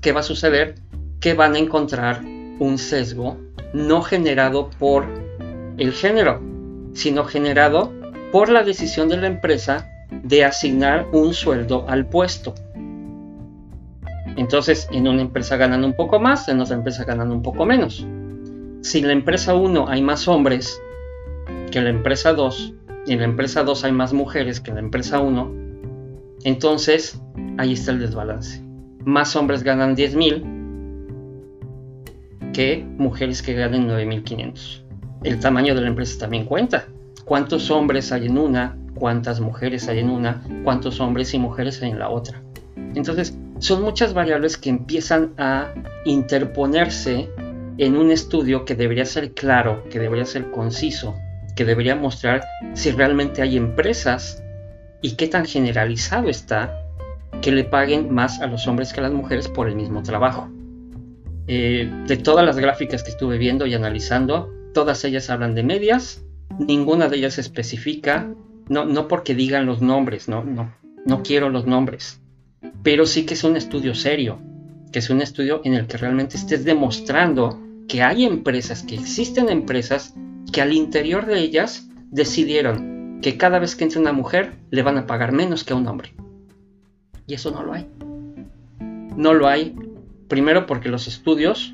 ¿qué 0.00 0.12
va 0.12 0.20
a 0.20 0.24
suceder? 0.24 0.76
Que 1.20 1.34
van 1.34 1.54
a 1.54 1.58
encontrar 1.58 2.22
un 2.58 2.78
sesgo 2.78 3.38
no 3.72 4.02
generado 4.02 4.70
por 4.78 5.06
el 5.78 5.92
género, 5.92 6.40
sino 6.94 7.24
generado 7.24 7.92
por 8.32 8.48
la 8.48 8.62
decisión 8.62 9.08
de 9.08 9.16
la 9.16 9.26
empresa 9.26 9.88
de 10.10 10.44
asignar 10.44 11.06
un 11.12 11.34
sueldo 11.34 11.86
al 11.88 12.06
puesto. 12.06 12.54
Entonces, 14.36 14.88
en 14.92 15.08
una 15.08 15.22
empresa 15.22 15.56
ganan 15.56 15.84
un 15.84 15.94
poco 15.94 16.18
más, 16.18 16.48
en 16.48 16.60
otra 16.60 16.76
empresa 16.76 17.04
ganan 17.04 17.30
un 17.30 17.42
poco 17.42 17.66
menos. 17.66 18.06
Si 18.82 18.98
en 18.98 19.06
la 19.08 19.12
empresa 19.12 19.54
1 19.54 19.88
hay 19.88 20.02
más 20.02 20.26
hombres 20.28 20.80
que 21.70 21.78
en 21.78 21.84
la 21.84 21.90
empresa 21.90 22.32
2, 22.32 22.74
y 23.06 23.12
en 23.12 23.18
la 23.20 23.24
empresa 23.24 23.62
2 23.64 23.84
hay 23.84 23.92
más 23.92 24.12
mujeres 24.12 24.60
que 24.60 24.70
en 24.70 24.76
la 24.76 24.82
empresa 24.82 25.20
1, 25.20 25.60
entonces, 26.44 27.20
ahí 27.58 27.74
está 27.74 27.92
el 27.92 28.00
desbalance. 28.00 28.62
Más 29.04 29.36
hombres 29.36 29.62
ganan 29.62 29.94
10.000 29.94 30.42
que 32.52 32.84
mujeres 32.98 33.42
que 33.42 33.54
ganen 33.54 33.88
9.500. 33.88 34.84
El 35.24 35.38
tamaño 35.38 35.74
de 35.74 35.82
la 35.82 35.88
empresa 35.88 36.18
también 36.18 36.46
cuenta. 36.46 36.86
¿Cuántos 37.24 37.70
hombres 37.70 38.10
hay 38.12 38.26
en 38.26 38.38
una? 38.38 38.76
¿Cuántas 38.94 39.40
mujeres 39.40 39.88
hay 39.88 39.98
en 40.00 40.10
una? 40.10 40.42
¿Cuántos 40.64 41.00
hombres 41.00 41.32
y 41.34 41.38
mujeres 41.38 41.82
hay 41.82 41.90
en 41.90 41.98
la 41.98 42.08
otra? 42.08 42.42
Entonces, 42.94 43.36
son 43.60 43.82
muchas 43.82 44.14
variables 44.14 44.56
que 44.56 44.70
empiezan 44.70 45.34
a 45.38 45.72
interponerse 46.04 47.30
en 47.76 47.96
un 47.96 48.10
estudio 48.10 48.64
que 48.64 48.74
debería 48.74 49.04
ser 49.04 49.32
claro, 49.32 49.84
que 49.90 49.98
debería 49.98 50.24
ser 50.24 50.50
conciso, 50.50 51.14
que 51.54 51.64
debería 51.64 51.94
mostrar 51.94 52.42
si 52.72 52.90
realmente 52.90 53.42
hay 53.42 53.56
empresas 53.56 54.42
y 55.02 55.12
qué 55.12 55.28
tan 55.28 55.44
generalizado 55.44 56.28
está 56.28 56.74
que 57.42 57.52
le 57.52 57.64
paguen 57.64 58.12
más 58.12 58.40
a 58.40 58.46
los 58.46 58.66
hombres 58.66 58.92
que 58.92 59.00
a 59.00 59.04
las 59.04 59.12
mujeres 59.12 59.48
por 59.48 59.68
el 59.68 59.76
mismo 59.76 60.02
trabajo. 60.02 60.48
Eh, 61.46 61.90
de 62.06 62.16
todas 62.16 62.44
las 62.46 62.56
gráficas 62.58 63.02
que 63.02 63.10
estuve 63.10 63.36
viendo 63.38 63.66
y 63.66 63.74
analizando, 63.74 64.52
todas 64.72 65.04
ellas 65.04 65.28
hablan 65.30 65.54
de 65.54 65.62
medias, 65.64 66.24
ninguna 66.58 67.08
de 67.08 67.16
ellas 67.16 67.38
especifica, 67.38 68.32
no, 68.68 68.84
no 68.84 69.08
porque 69.08 69.34
digan 69.34 69.66
los 69.66 69.82
nombres, 69.82 70.28
no, 70.28 70.44
no, 70.44 70.74
no 71.04 71.22
quiero 71.22 71.48
los 71.50 71.66
nombres, 71.66 72.19
pero 72.82 73.06
sí 73.06 73.26
que 73.26 73.34
es 73.34 73.44
un 73.44 73.56
estudio 73.56 73.94
serio, 73.94 74.38
que 74.92 74.98
es 74.98 75.10
un 75.10 75.22
estudio 75.22 75.60
en 75.64 75.74
el 75.74 75.86
que 75.86 75.96
realmente 75.96 76.36
estés 76.36 76.64
demostrando 76.64 77.60
que 77.88 78.02
hay 78.02 78.24
empresas, 78.24 78.82
que 78.82 78.94
existen 78.94 79.48
empresas 79.48 80.14
que 80.52 80.60
al 80.60 80.72
interior 80.72 81.26
de 81.26 81.40
ellas 81.40 81.88
decidieron 82.10 83.20
que 83.22 83.36
cada 83.36 83.58
vez 83.58 83.76
que 83.76 83.84
entre 83.84 84.00
una 84.00 84.12
mujer 84.12 84.54
le 84.70 84.82
van 84.82 84.98
a 84.98 85.06
pagar 85.06 85.32
menos 85.32 85.64
que 85.64 85.72
a 85.72 85.76
un 85.76 85.86
hombre. 85.86 86.14
Y 87.26 87.34
eso 87.34 87.50
no 87.50 87.62
lo 87.62 87.72
hay. 87.72 87.86
No 89.16 89.34
lo 89.34 89.46
hay, 89.46 89.74
primero 90.28 90.66
porque 90.66 90.88
los 90.88 91.06
estudios 91.06 91.72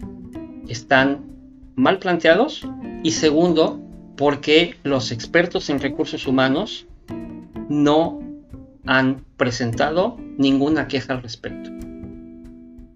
están 0.68 1.24
mal 1.76 1.98
planteados 1.98 2.66
y 3.02 3.12
segundo 3.12 3.80
porque 4.16 4.76
los 4.82 5.12
expertos 5.12 5.70
en 5.70 5.78
recursos 5.78 6.26
humanos 6.26 6.86
no 7.68 8.25
han 8.86 9.24
presentado 9.36 10.16
ninguna 10.38 10.88
queja 10.88 11.14
al 11.14 11.22
respecto. 11.22 11.70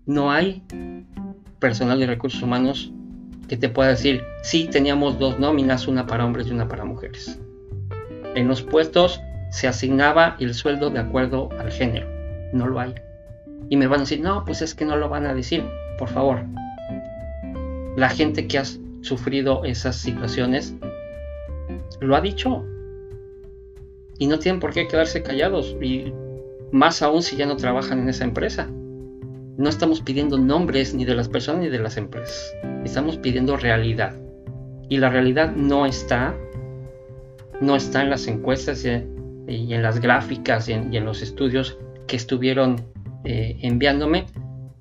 No 0.07 0.31
hay 0.31 0.63
personal 1.59 2.01
de 2.01 2.07
recursos 2.07 2.43
humanos 2.43 2.93
que 3.49 3.57
te 3.57 3.69
pueda 3.69 3.91
decir, 3.91 4.23
sí, 4.43 4.69
teníamos 4.71 5.19
dos 5.19 5.39
nóminas, 5.39 5.89
una 5.89 6.07
para 6.07 6.25
hombres 6.25 6.47
y 6.47 6.53
una 6.53 6.69
para 6.69 6.85
mujeres. 6.85 7.39
En 8.35 8.47
los 8.47 8.63
puestos 8.63 9.21
se 9.51 9.67
asignaba 9.67 10.37
el 10.39 10.55
sueldo 10.55 10.91
de 10.91 11.01
acuerdo 11.01 11.49
al 11.59 11.71
género. 11.71 12.07
No 12.53 12.69
lo 12.69 12.79
hay. 12.79 12.95
Y 13.69 13.77
me 13.77 13.87
van 13.87 14.01
a 14.01 14.03
decir, 14.03 14.21
no, 14.21 14.45
pues 14.45 14.63
es 14.63 14.75
que 14.75 14.85
no 14.85 14.97
lo 14.97 15.09
van 15.09 15.27
a 15.27 15.35
decir. 15.35 15.65
Por 15.99 16.09
favor. 16.09 16.45
La 17.97 18.09
gente 18.09 18.47
que 18.47 18.59
ha 18.59 18.65
sufrido 19.03 19.65
esas 19.65 19.97
situaciones 19.97 20.75
lo 22.01 22.17
ha 22.17 22.21
dicho. 22.21 22.65
Y 24.21 24.29
no 24.29 24.39
tienen 24.39 24.61
por 24.61 24.73
qué 24.73 24.87
quedarse 24.87 25.25
callados. 25.25 25.77
Y 25.83 26.13
más 26.71 27.03
aún 27.03 27.25
si 27.25 27.37
ya 27.37 27.47
no 27.47 27.57
trabajan 27.57 27.99
en 27.99 28.09
esa 28.09 28.23
empresa. 28.23 28.69
No 29.57 29.69
estamos 29.69 30.01
pidiendo 30.01 30.39
nombres 30.39 30.95
ni 30.95 31.05
de 31.05 31.17
las 31.17 31.29
personas 31.29 31.63
ni 31.63 31.69
de 31.69 31.81
las 31.81 31.97
empresas. 31.97 32.55
Estamos 32.85 33.17
pidiendo 33.17 33.57
realidad. 33.57 34.15
Y 34.89 34.99
la 34.99 35.11
realidad 35.11 35.53
no 35.57 35.87
está 35.87 36.37
no 37.61 37.77
está 37.77 38.03
en 38.03 38.11
las 38.11 38.27
encuestas 38.27 38.85
y, 38.85 38.89
en 38.89 39.83
las 39.83 40.01
gráficas 40.01 40.69
y 40.69 40.73
en, 40.73 41.05
los 41.05 41.23
estudios 41.23 41.79
que 42.07 42.17
estuvieron 42.17 42.77
eh, 43.25 43.59
enviándome 43.63 44.27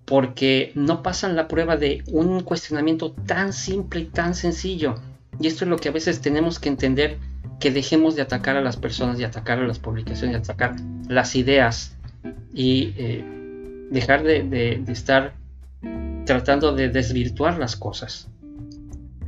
porque 0.06 0.72
no 0.76 1.04
pasan 1.04 1.36
la 1.36 1.48
prueba 1.48 1.78
de 1.78 2.04
un 2.12 2.42
cuestionamiento 2.42 3.12
tan 3.12 3.54
simple 3.54 4.02
y 4.02 4.06
tan 4.06 4.34
sencillo. 4.34 4.96
Y 5.40 5.48
esto 5.48 5.66
es 5.66 5.70
lo 5.70 5.78
que 5.78 5.90
a 5.90 5.92
veces 5.92 6.22
tenemos 6.22 6.60
que 6.60 6.70
entender, 6.70 7.18
que 7.60 7.72
dejemos 7.72 8.16
de 8.16 8.22
atacar 8.22 8.56
a 8.58 8.62
las 8.62 8.78
personas 8.78 9.20
y 9.20 9.24
atacar 9.24 9.60
a 9.60 9.68
las 9.68 9.80
publicaciones 9.80 10.36
y 10.36 10.40
atacar 10.40 10.76
las 11.08 11.36
ideas 11.36 11.96
y 12.54 12.94
eh, 12.98 13.26
dejar 13.92 14.24
de, 14.24 14.84
estar 14.88 15.34
tratando 16.26 16.74
de 16.74 16.90
desvirtuar 16.90 17.58
las 17.58 17.76
cosas. 17.76 18.30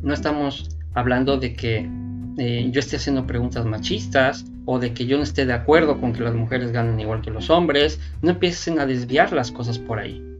No 0.01 0.13
estamos 0.13 0.69
hablando 0.93 1.37
de 1.37 1.53
que 1.53 1.89
eh, 2.37 2.69
yo 2.71 2.79
esté 2.79 2.95
haciendo 2.95 3.27
preguntas 3.27 3.65
machistas 3.65 4.45
o 4.65 4.79
de 4.79 4.93
que 4.93 5.05
yo 5.05 5.17
no 5.17 5.23
esté 5.23 5.45
de 5.45 5.53
acuerdo 5.53 5.99
con 5.99 6.13
que 6.13 6.21
las 6.21 6.33
mujeres 6.33 6.71
ganen 6.71 6.99
igual 6.99 7.21
que 7.21 7.31
los 7.31 7.49
hombres. 7.49 7.99
No 8.21 8.31
empiecen 8.31 8.79
a 8.79 8.85
desviar 8.85 9.33
las 9.33 9.51
cosas 9.51 9.77
por 9.77 9.99
ahí 9.99 10.31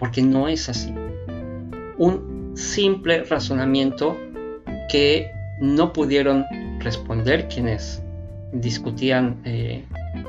porque 0.00 0.22
no 0.22 0.48
es 0.48 0.70
así. 0.70 0.94
Un 1.98 2.52
simple 2.56 3.22
razonamiento 3.24 4.16
que 4.88 5.30
no 5.60 5.92
pudieron 5.92 6.46
responder 6.80 7.48
quienes 7.48 8.02
discutían 8.52 9.40
eh, 9.44 9.84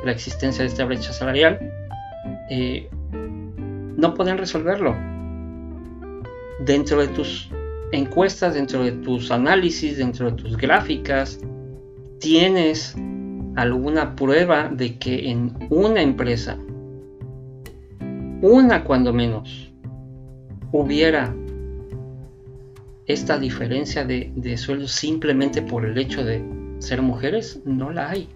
la 0.06 0.12
existencia 0.12 0.64
de 0.64 0.70
esta 0.70 0.86
brecha 0.86 1.12
salarial, 1.12 1.60
eh, 2.50 2.88
no 3.12 4.14
pueden 4.14 4.38
resolverlo. 4.38 4.96
Dentro 6.60 7.02
de 7.02 7.08
tus 7.08 7.50
encuestas, 7.92 8.54
dentro 8.54 8.84
de 8.84 8.92
tus 8.92 9.32
análisis, 9.32 9.98
dentro 9.98 10.30
de 10.30 10.38
tus 10.38 10.58
gráficas, 10.58 11.40
tienes 12.20 12.96
alguna 13.56 14.16
prueba 14.16 14.70
de 14.70 14.98
que 15.00 15.30
en 15.30 15.54
una 15.70 16.02
empresa 16.02 16.58
una 18.42 18.84
cuando 18.84 19.14
menos, 19.14 19.72
hubiera 20.72 21.36
esta 23.12 23.38
diferencia 23.38 24.06
de, 24.06 24.32
de 24.36 24.58
sueldo 24.58 24.88
simplemente 24.88 25.62
por 25.62 25.86
el 25.86 25.98
hecho 25.98 26.24
de 26.24 26.44
ser 26.80 27.02
mujeres, 27.02 27.60
no 27.66 27.92
la 27.92 28.10
hay. 28.10 28.28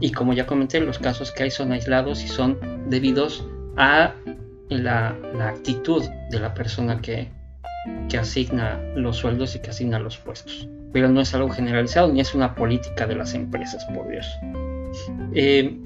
Y 0.00 0.12
como 0.12 0.34
ya 0.34 0.46
comenté, 0.46 0.80
los 0.80 0.98
casos 0.98 1.32
que 1.32 1.44
hay 1.44 1.50
son 1.50 1.72
aislados 1.72 2.22
y 2.22 2.28
son 2.28 2.58
debidos 2.88 3.46
a 3.76 4.14
la, 4.68 5.16
actitud 5.40 6.02
de 6.30 6.40
la 6.40 6.54
persona 6.54 7.00
que, 7.00 7.28
asigna 8.18 8.80
los 8.96 9.18
sueldos 9.18 9.54
y 9.54 9.60
que 9.60 9.70
asigna 9.70 9.98
los 9.98 10.16
puestos. 10.16 10.68
Pero 10.92 11.08
no 11.08 11.20
es 11.20 11.34
algo 11.34 11.50
generalizado 11.50 12.12
ni 12.12 12.20
es 12.20 12.34
una 12.34 12.54
política 12.54 13.06
de 13.06 13.14
las 13.14 13.34
empresas, 13.34 13.84
por 13.94 14.08
Dios. 14.08 14.26
Eh, 15.34 15.78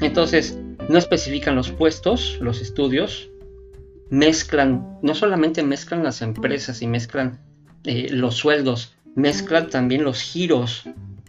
entonces, 0.00 0.58
no 0.88 0.98
especifican 0.98 1.54
los 1.54 1.70
puestos, 1.70 2.38
los 2.40 2.60
estudios, 2.60 3.30
mezclan, 4.10 4.98
no 5.02 5.14
solamente 5.14 5.62
mezclan 5.62 6.02
las 6.02 6.22
empresas 6.22 6.82
y 6.82 6.86
mezclan 6.86 7.40
eh, 7.84 8.08
los 8.10 8.36
sueldos, 8.36 8.94
mezclan 9.14 9.68
también 9.68 10.04
los 10.04 10.20
giros, 10.20 10.84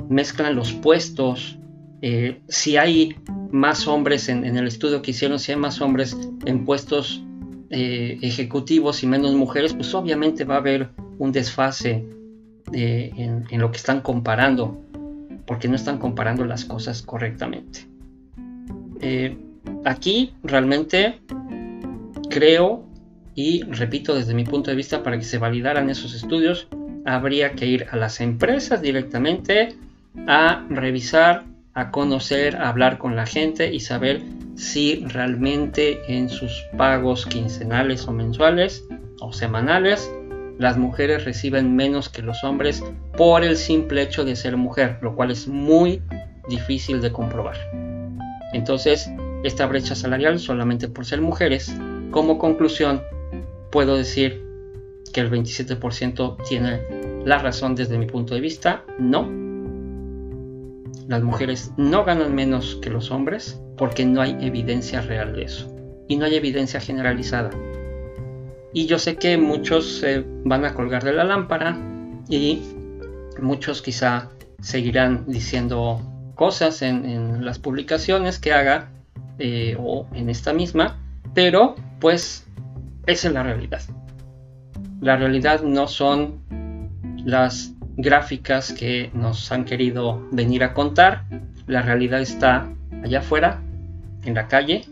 mezclan 0.10 0.56
los 0.56 0.74
puestos. 0.74 1.58
Eh, 2.02 2.42
si 2.48 2.78
hay 2.78 3.16
más 3.52 3.88
hombres 3.88 4.30
en, 4.30 4.46
el 4.46 4.68
estudio 4.68 5.02
que 5.02 5.12
hicieron, 5.12 5.40
si 5.40 5.52
hay 5.52 5.58
más 5.58 5.82
hombres 5.82 6.18
en 6.46 6.66
puestos 6.66 7.24
eh, 7.70 8.20
ejecutivos 8.22 9.04
y 9.04 9.08
menos 9.08 9.34
mujeres, 9.34 9.74
pues 9.74 9.94
obviamente 9.94 10.44
va 10.44 10.56
a 10.56 10.60
haber 10.60 10.90
un 11.18 11.32
desfase 11.32 12.06
en, 12.72 13.46
lo 13.52 13.72
que 13.72 13.78
están 13.78 14.02
comparando, 14.02 14.82
porque 15.48 15.68
no 15.68 15.76
están 15.76 15.98
comparando 15.98 16.46
las 16.46 16.66
cosas 16.66 17.02
correctamente. 17.02 17.88
Aquí 19.86 20.34
realmente 20.44 21.20
creo 22.36 22.84
y 23.34 23.64
repito 23.64 24.14
desde 24.14 24.34
mi 24.34 24.44
punto 24.44 24.70
de 24.70 24.76
vista 24.76 25.04
para 25.04 25.18
que 25.18 25.24
se 25.24 25.38
validaran 25.38 25.90
esos 25.90 26.14
estudios 26.14 26.68
habría 27.06 27.54
que 27.54 27.66
ir 27.66 27.88
a 27.92 27.96
las 27.96 28.20
empresas 28.20 28.82
directamente 28.82 29.78
a 30.28 30.66
revisar, 30.70 31.46
a 31.74 31.92
conocer, 31.92 32.58
a 32.58 32.68
hablar 32.68 32.98
con 32.98 33.16
la 33.16 33.26
gente 33.26 33.74
y 33.74 33.80
saber 33.80 34.22
si 34.56 35.06
realmente 35.08 36.02
en 36.10 36.28
sus 36.28 36.52
pagos 36.78 37.26
quincenales 37.26 38.06
o 38.06 38.12
mensuales 38.12 38.84
o 39.22 39.32
semanales 39.32 40.12
las 40.58 40.78
mujeres 40.78 41.24
reciben 41.24 41.74
menos 41.74 42.10
que 42.10 42.22
los 42.22 42.44
hombres 42.44 42.84
por 43.16 43.46
el 43.46 43.56
simple 43.56 44.02
hecho 44.02 44.26
de 44.26 44.36
ser 44.36 44.58
mujer, 44.58 44.98
lo 45.02 45.16
cual 45.16 45.32
es 45.32 45.48
muy 45.48 46.02
difícil 46.50 47.00
de 47.00 47.14
comprobar. 47.14 47.56
Entonces, 48.52 49.10
esta 49.46 49.68
brecha 49.68 49.96
salarial 49.96 50.40
solamente 50.40 50.90
por 50.90 51.06
ser 51.06 51.22
mujeres, 51.22 51.74
como 52.12 52.38
conclusión, 52.38 53.02
puedo 53.72 53.98
decir 53.98 54.44
que 55.14 55.22
el 55.22 55.32
27% 55.32 56.38
tiene 56.48 56.82
la 57.26 57.40
razón 57.40 57.76
desde 57.76 57.98
mi 57.98 58.06
punto 58.06 58.36
de 58.36 58.42
vista, 58.42 58.84
no. 59.00 59.30
Las 61.08 61.24
mujeres 61.24 61.72
no 61.78 62.04
ganan 62.04 62.34
menos 62.34 62.80
que 62.82 62.90
los 62.90 63.12
hombres 63.12 63.62
porque 63.78 64.06
no 64.06 64.22
hay 64.22 64.38
evidencia 64.42 65.02
real 65.02 65.34
de 65.34 65.44
eso. 65.44 65.74
Y 66.08 66.18
no 66.18 66.26
hay 66.26 66.36
evidencia 66.36 66.80
generalizada. 66.80 67.50
Y 68.74 68.88
yo 68.88 69.00
sé 69.00 69.16
que 69.16 69.38
muchos 69.38 70.00
se 70.00 70.26
van 70.44 70.66
a 70.66 70.74
colgar 70.74 71.04
de 71.04 71.14
la 71.14 71.24
lámpara 71.24 71.78
y 72.28 72.62
muchos 73.42 73.82
quizá 73.82 74.30
seguirán 74.62 75.26
diciendo 75.28 76.02
cosas 76.36 76.82
en, 76.82 77.46
las 77.46 77.60
publicaciones 77.60 78.40
que 78.40 78.52
haga 78.52 78.92
eh, 79.40 79.78
o 79.80 80.08
en 80.14 80.30
esta 80.30 80.54
misma, 80.54 81.00
pero 81.34 81.76
pues 82.06 82.46
esa 83.08 83.30
es 83.30 83.34
la 83.34 83.42
realidad. 83.42 83.82
La 85.02 85.18
realidad 85.18 85.64
no 85.64 85.88
son 85.88 86.40
las 87.26 87.74
gráficas 87.98 88.74
que 88.74 89.10
nos 89.16 89.52
han 89.52 89.66
querido 89.66 90.24
venir 90.32 90.64
a 90.64 90.76
contar, 90.76 91.24
la 91.66 91.82
realidad 91.82 92.22
está 92.22 92.72
allá 93.04 93.22
afuera, 93.22 93.60
en 94.24 94.36
la 94.36 94.48
calle, 94.48 94.86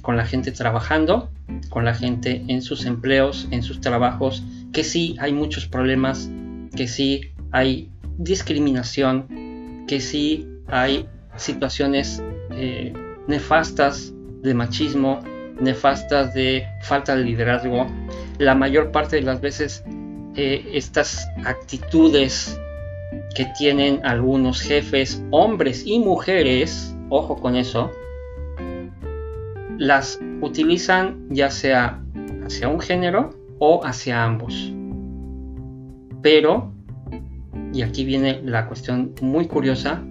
con 0.00 0.16
la 0.16 0.26
gente 0.26 0.52
trabajando, 0.52 1.28
con 1.70 1.84
la 1.84 1.92
gente 1.92 2.44
en 2.46 2.62
sus 2.62 2.84
empleos, 2.86 3.48
en 3.50 3.64
sus 3.64 3.80
trabajos, 3.80 4.44
que 4.72 4.84
sí 4.84 5.16
hay 5.18 5.32
muchos 5.32 5.66
problemas, 5.66 6.30
que 6.76 6.86
sí 6.86 7.32
hay 7.50 7.90
discriminación, 8.16 9.86
que 9.88 10.00
sí 10.00 10.46
hay 10.68 11.08
situaciones 11.34 12.22
eh, 12.52 12.92
nefastas 13.26 14.14
de 14.44 14.54
machismo, 14.54 15.33
nefastas 15.64 16.34
de 16.34 16.66
falta 16.82 17.16
de 17.16 17.24
liderazgo. 17.24 17.86
La 18.38 18.54
mayor 18.54 18.90
parte 18.92 19.16
de 19.16 19.22
las 19.22 19.40
veces 19.40 19.84
eh, 20.36 20.64
estas 20.72 21.28
actitudes 21.44 22.58
que 23.34 23.46
tienen 23.58 24.00
algunos 24.04 24.60
jefes, 24.60 25.22
hombres 25.30 25.84
y 25.86 25.98
mujeres, 25.98 26.94
ojo 27.08 27.36
con 27.36 27.56
eso, 27.56 27.90
las 29.78 30.20
utilizan 30.40 31.26
ya 31.30 31.50
sea 31.50 32.00
hacia 32.44 32.68
un 32.68 32.80
género 32.80 33.30
o 33.58 33.84
hacia 33.84 34.24
ambos. 34.24 34.72
Pero, 36.22 36.72
y 37.72 37.82
aquí 37.82 38.04
viene 38.04 38.40
la 38.44 38.66
cuestión 38.66 39.14
muy 39.20 39.46
curiosa, 39.46 40.02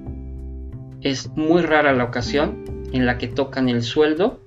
es 1.02 1.30
muy 1.36 1.62
rara 1.62 1.94
la 1.94 2.06
ocasión 2.06 2.64
en 2.92 3.06
la 3.06 3.18
que 3.18 3.28
tocan 3.28 3.68
el 3.70 3.84
sueldo, 3.84 4.40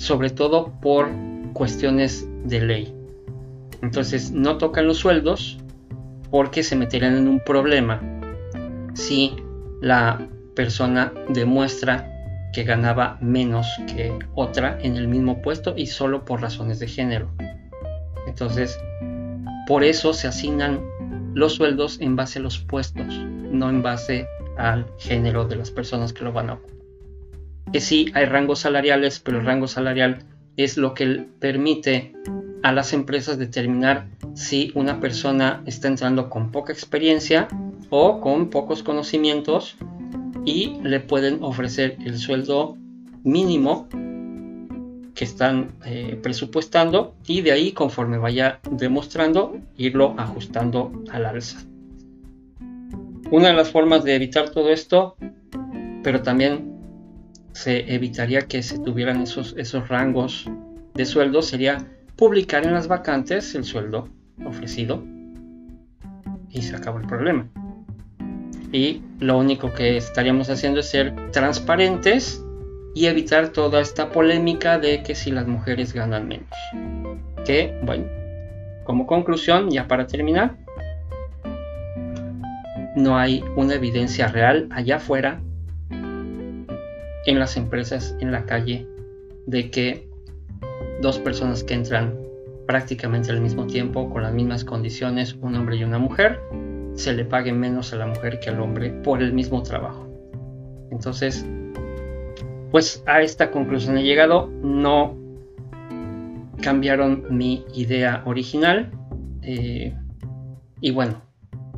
sobre 0.00 0.30
todo 0.30 0.72
por 0.80 1.10
cuestiones 1.52 2.26
de 2.44 2.60
ley. 2.62 2.94
Entonces 3.82 4.32
no 4.32 4.56
tocan 4.56 4.86
los 4.86 4.96
sueldos 4.96 5.58
porque 6.30 6.62
se 6.62 6.74
meterían 6.74 7.18
en 7.18 7.28
un 7.28 7.40
problema 7.40 8.00
si 8.94 9.36
la 9.82 10.26
persona 10.54 11.12
demuestra 11.28 12.10
que 12.54 12.64
ganaba 12.64 13.18
menos 13.20 13.66
que 13.94 14.18
otra 14.34 14.78
en 14.80 14.96
el 14.96 15.06
mismo 15.06 15.42
puesto 15.42 15.74
y 15.76 15.86
solo 15.86 16.24
por 16.24 16.40
razones 16.40 16.78
de 16.78 16.88
género. 16.88 17.28
Entonces, 18.26 18.80
por 19.66 19.84
eso 19.84 20.14
se 20.14 20.28
asignan 20.28 20.80
los 21.34 21.56
sueldos 21.56 22.00
en 22.00 22.16
base 22.16 22.38
a 22.38 22.42
los 22.42 22.58
puestos, 22.58 23.06
no 23.06 23.68
en 23.68 23.82
base 23.82 24.26
al 24.56 24.86
género 24.98 25.44
de 25.44 25.56
las 25.56 25.70
personas 25.70 26.14
que 26.14 26.24
lo 26.24 26.32
van 26.32 26.48
a 26.48 26.54
ocupar. 26.54 26.79
Que 27.72 27.80
sí 27.80 28.10
hay 28.14 28.24
rangos 28.26 28.60
salariales, 28.60 29.20
pero 29.20 29.38
el 29.38 29.46
rango 29.46 29.68
salarial 29.68 30.24
es 30.56 30.76
lo 30.76 30.94
que 30.94 31.26
permite 31.38 32.12
a 32.62 32.72
las 32.72 32.92
empresas 32.92 33.38
determinar 33.38 34.06
si 34.34 34.72
una 34.74 35.00
persona 35.00 35.62
está 35.66 35.88
entrando 35.88 36.28
con 36.28 36.50
poca 36.50 36.72
experiencia 36.72 37.48
o 37.88 38.20
con 38.20 38.50
pocos 38.50 38.82
conocimientos 38.82 39.76
y 40.44 40.80
le 40.82 41.00
pueden 41.00 41.42
ofrecer 41.42 41.96
el 42.04 42.18
sueldo 42.18 42.76
mínimo 43.24 43.88
que 45.14 45.24
están 45.24 45.72
eh, 45.84 46.18
presupuestando 46.22 47.14
y 47.26 47.42
de 47.42 47.52
ahí 47.52 47.72
conforme 47.72 48.18
vaya 48.18 48.60
demostrando 48.70 49.58
irlo 49.76 50.14
ajustando 50.16 50.92
al 51.10 51.26
alza. 51.26 51.58
Una 53.30 53.48
de 53.48 53.54
las 53.54 53.70
formas 53.70 54.02
de 54.02 54.14
evitar 54.14 54.50
todo 54.50 54.70
esto, 54.70 55.16
pero 56.02 56.22
también 56.22 56.79
se 57.52 57.92
evitaría 57.92 58.42
que 58.42 58.62
se 58.62 58.78
tuvieran 58.78 59.22
esos, 59.22 59.54
esos 59.58 59.88
rangos 59.88 60.48
de 60.94 61.04
sueldo, 61.04 61.42
sería 61.42 61.86
publicar 62.16 62.64
en 62.64 62.74
las 62.74 62.88
vacantes 62.88 63.54
el 63.54 63.64
sueldo 63.64 64.08
ofrecido 64.44 65.02
y 66.50 66.62
se 66.62 66.76
acabó 66.76 66.98
el 66.98 67.06
problema. 67.06 67.48
Y 68.72 69.02
lo 69.18 69.38
único 69.38 69.72
que 69.72 69.96
estaríamos 69.96 70.48
haciendo 70.48 70.80
es 70.80 70.90
ser 70.90 71.14
transparentes 71.32 72.44
y 72.94 73.06
evitar 73.06 73.48
toda 73.48 73.80
esta 73.80 74.10
polémica 74.10 74.78
de 74.78 75.02
que 75.02 75.14
si 75.14 75.30
las 75.30 75.46
mujeres 75.46 75.92
ganan 75.92 76.28
menos. 76.28 76.48
Que, 77.44 77.78
bueno, 77.82 78.04
como 78.84 79.06
conclusión, 79.06 79.70
ya 79.70 79.86
para 79.88 80.06
terminar, 80.06 80.56
no 82.96 83.16
hay 83.16 83.42
una 83.56 83.74
evidencia 83.74 84.28
real 84.28 84.68
allá 84.70 84.96
afuera, 84.96 85.40
en 87.26 87.38
las 87.38 87.56
empresas, 87.56 88.16
en 88.20 88.32
la 88.32 88.44
calle, 88.46 88.86
de 89.46 89.70
que 89.70 90.08
dos 91.02 91.18
personas 91.18 91.64
que 91.64 91.74
entran 91.74 92.16
prácticamente 92.66 93.30
al 93.30 93.40
mismo 93.40 93.66
tiempo, 93.66 94.10
con 94.10 94.22
las 94.22 94.32
mismas 94.32 94.64
condiciones, 94.64 95.34
un 95.40 95.54
hombre 95.54 95.76
y 95.76 95.84
una 95.84 95.98
mujer, 95.98 96.40
se 96.94 97.12
le 97.12 97.24
pague 97.24 97.52
menos 97.52 97.92
a 97.92 97.96
la 97.96 98.06
mujer 98.06 98.40
que 98.40 98.50
al 98.50 98.60
hombre 98.60 98.90
por 98.90 99.22
el 99.22 99.32
mismo 99.32 99.62
trabajo. 99.62 100.06
Entonces, 100.90 101.46
pues 102.70 103.02
a 103.06 103.22
esta 103.22 103.50
conclusión 103.50 103.98
he 103.98 104.02
llegado. 104.02 104.48
No 104.62 105.16
cambiaron 106.60 107.24
mi 107.30 107.64
idea 107.74 108.22
original. 108.26 108.90
Eh, 109.42 109.94
y 110.80 110.90
bueno, 110.90 111.22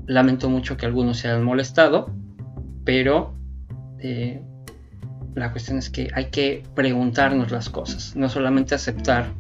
lamento 0.07 0.51
mucho 0.51 0.77
que 0.77 0.87
algunos 0.87 1.19
se 1.19 1.29
hayan 1.29 1.45
molestado, 1.45 2.11
pero 2.85 3.35
eh, 4.01 4.43
la 5.35 5.51
cuestión 5.51 5.79
es 5.79 5.91
que 5.91 6.11
hay 6.15 6.27
que 6.27 6.63
preguntarnos 6.75 7.51
las 7.51 7.71
cosas, 7.71 8.15
no 8.17 8.29
solamente 8.29 8.75
aceptar 8.75 9.33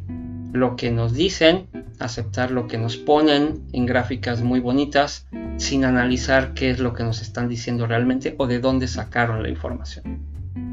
lo 0.52 0.76
que 0.76 0.90
nos 0.90 1.14
dicen, 1.14 1.68
aceptar 1.98 2.50
lo 2.50 2.66
que 2.66 2.78
nos 2.78 2.96
ponen 2.96 3.62
en 3.72 3.86
gráficas 3.86 4.42
muy 4.42 4.60
bonitas, 4.60 5.26
sin 5.56 5.84
analizar 5.84 6.54
qué 6.54 6.70
es 6.70 6.78
lo 6.78 6.94
que 6.94 7.04
nos 7.04 7.22
están 7.22 7.48
diciendo 7.48 7.86
realmente 7.86 8.34
o 8.38 8.46
de 8.46 8.58
dónde 8.58 8.88
sacaron 8.88 9.42
la 9.42 9.48
información. 9.48 10.20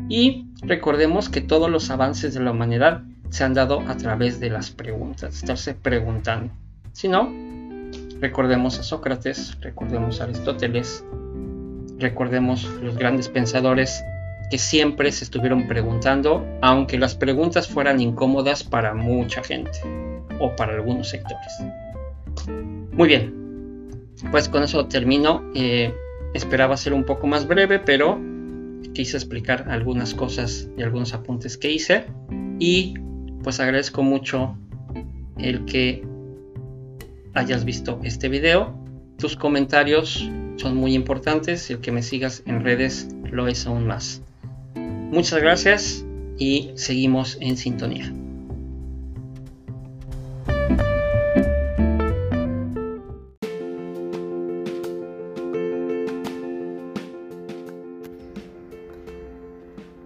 Y 0.09 0.47
recordemos 0.61 1.29
que 1.29 1.41
todos 1.41 1.69
los 1.69 1.89
avances 1.91 2.33
de 2.33 2.39
la 2.39 2.51
humanidad 2.51 3.03
se 3.29 3.43
han 3.43 3.53
dado 3.53 3.81
a 3.81 3.95
través 3.95 4.39
de 4.39 4.49
las 4.49 4.71
preguntas, 4.71 5.35
estarse 5.35 5.75
preguntando. 5.75 6.51
Si 6.93 7.07
no, 7.07 7.31
recordemos 8.19 8.79
a 8.79 8.83
Sócrates, 8.83 9.57
recordemos 9.61 10.19
a 10.19 10.23
Aristóteles, 10.23 11.05
recordemos 11.99 12.65
los 12.81 12.97
grandes 12.97 13.29
pensadores 13.29 14.03
que 14.49 14.57
siempre 14.57 15.11
se 15.11 15.23
estuvieron 15.23 15.67
preguntando, 15.67 16.45
aunque 16.61 16.97
las 16.97 17.15
preguntas 17.15 17.67
fueran 17.67 17.99
incómodas 17.99 18.63
para 18.63 18.93
mucha 18.93 19.43
gente 19.43 19.79
o 20.39 20.55
para 20.55 20.73
algunos 20.73 21.09
sectores. 21.09 21.53
Muy 22.91 23.07
bien, 23.07 23.33
pues 24.31 24.49
con 24.49 24.63
eso 24.63 24.87
termino. 24.87 25.43
Eh, 25.53 25.93
esperaba 26.33 26.77
ser 26.77 26.93
un 26.93 27.03
poco 27.03 27.27
más 27.27 27.47
breve, 27.47 27.79
pero 27.79 28.19
quise 28.93 29.17
explicar 29.17 29.67
algunas 29.69 30.13
cosas 30.13 30.67
y 30.77 30.83
algunos 30.83 31.13
apuntes 31.13 31.57
que 31.57 31.71
hice. 31.71 32.05
Y 32.59 32.95
pues 33.43 33.59
agradezco 33.59 34.03
mucho 34.03 34.57
el 35.37 35.65
que 35.65 36.03
hayas 37.33 37.65
visto 37.65 37.99
este 38.03 38.29
video. 38.29 38.75
Tus 39.17 39.35
comentarios 39.35 40.29
son 40.57 40.75
muy 40.75 40.93
importantes 40.93 41.69
y 41.69 41.73
el 41.73 41.79
que 41.79 41.91
me 41.91 42.01
sigas 42.01 42.43
en 42.45 42.63
redes 42.63 43.07
lo 43.31 43.47
es 43.47 43.65
aún 43.65 43.87
más. 43.87 44.21
Muchas 45.11 45.41
gracias 45.41 46.05
y 46.37 46.71
seguimos 46.75 47.37
en 47.41 47.57
sintonía. 47.57 48.13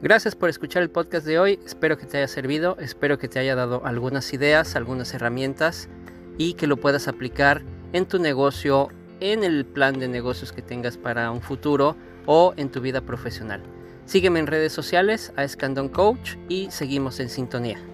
Gracias 0.01 0.35
por 0.35 0.49
escuchar 0.49 0.83
el 0.83 0.89
podcast 0.89 1.25
de 1.25 1.37
hoy, 1.37 1.59
espero 1.65 1.97
que 1.97 2.05
te 2.05 2.17
haya 2.17 2.27
servido, 2.29 2.77
espero 2.79 3.17
que 3.17 3.27
te 3.27 3.39
haya 3.39 3.55
dado 3.55 3.85
algunas 3.85 4.33
ideas, 4.33 4.77
algunas 4.77 5.13
herramientas 5.13 5.89
y 6.37 6.53
que 6.53 6.67
lo 6.67 6.77
puedas 6.77 7.09
aplicar 7.09 7.61
en 7.91 8.05
tu 8.05 8.19
negocio, 8.19 8.87
en 9.19 9.43
el 9.43 9.65
plan 9.65 9.99
de 9.99 10.07
negocios 10.07 10.53
que 10.53 10.61
tengas 10.61 10.97
para 10.97 11.29
un 11.31 11.41
futuro 11.41 11.97
o 12.25 12.53
en 12.55 12.69
tu 12.69 12.79
vida 12.79 13.01
profesional. 13.01 13.61
Sígueme 14.05 14.39
en 14.39 14.47
redes 14.47 14.73
sociales 14.73 15.33
a 15.35 15.43
Escandon 15.43 15.89
Coach 15.89 16.35
y 16.49 16.69
seguimos 16.71 17.19
en 17.19 17.29
sintonía. 17.29 17.92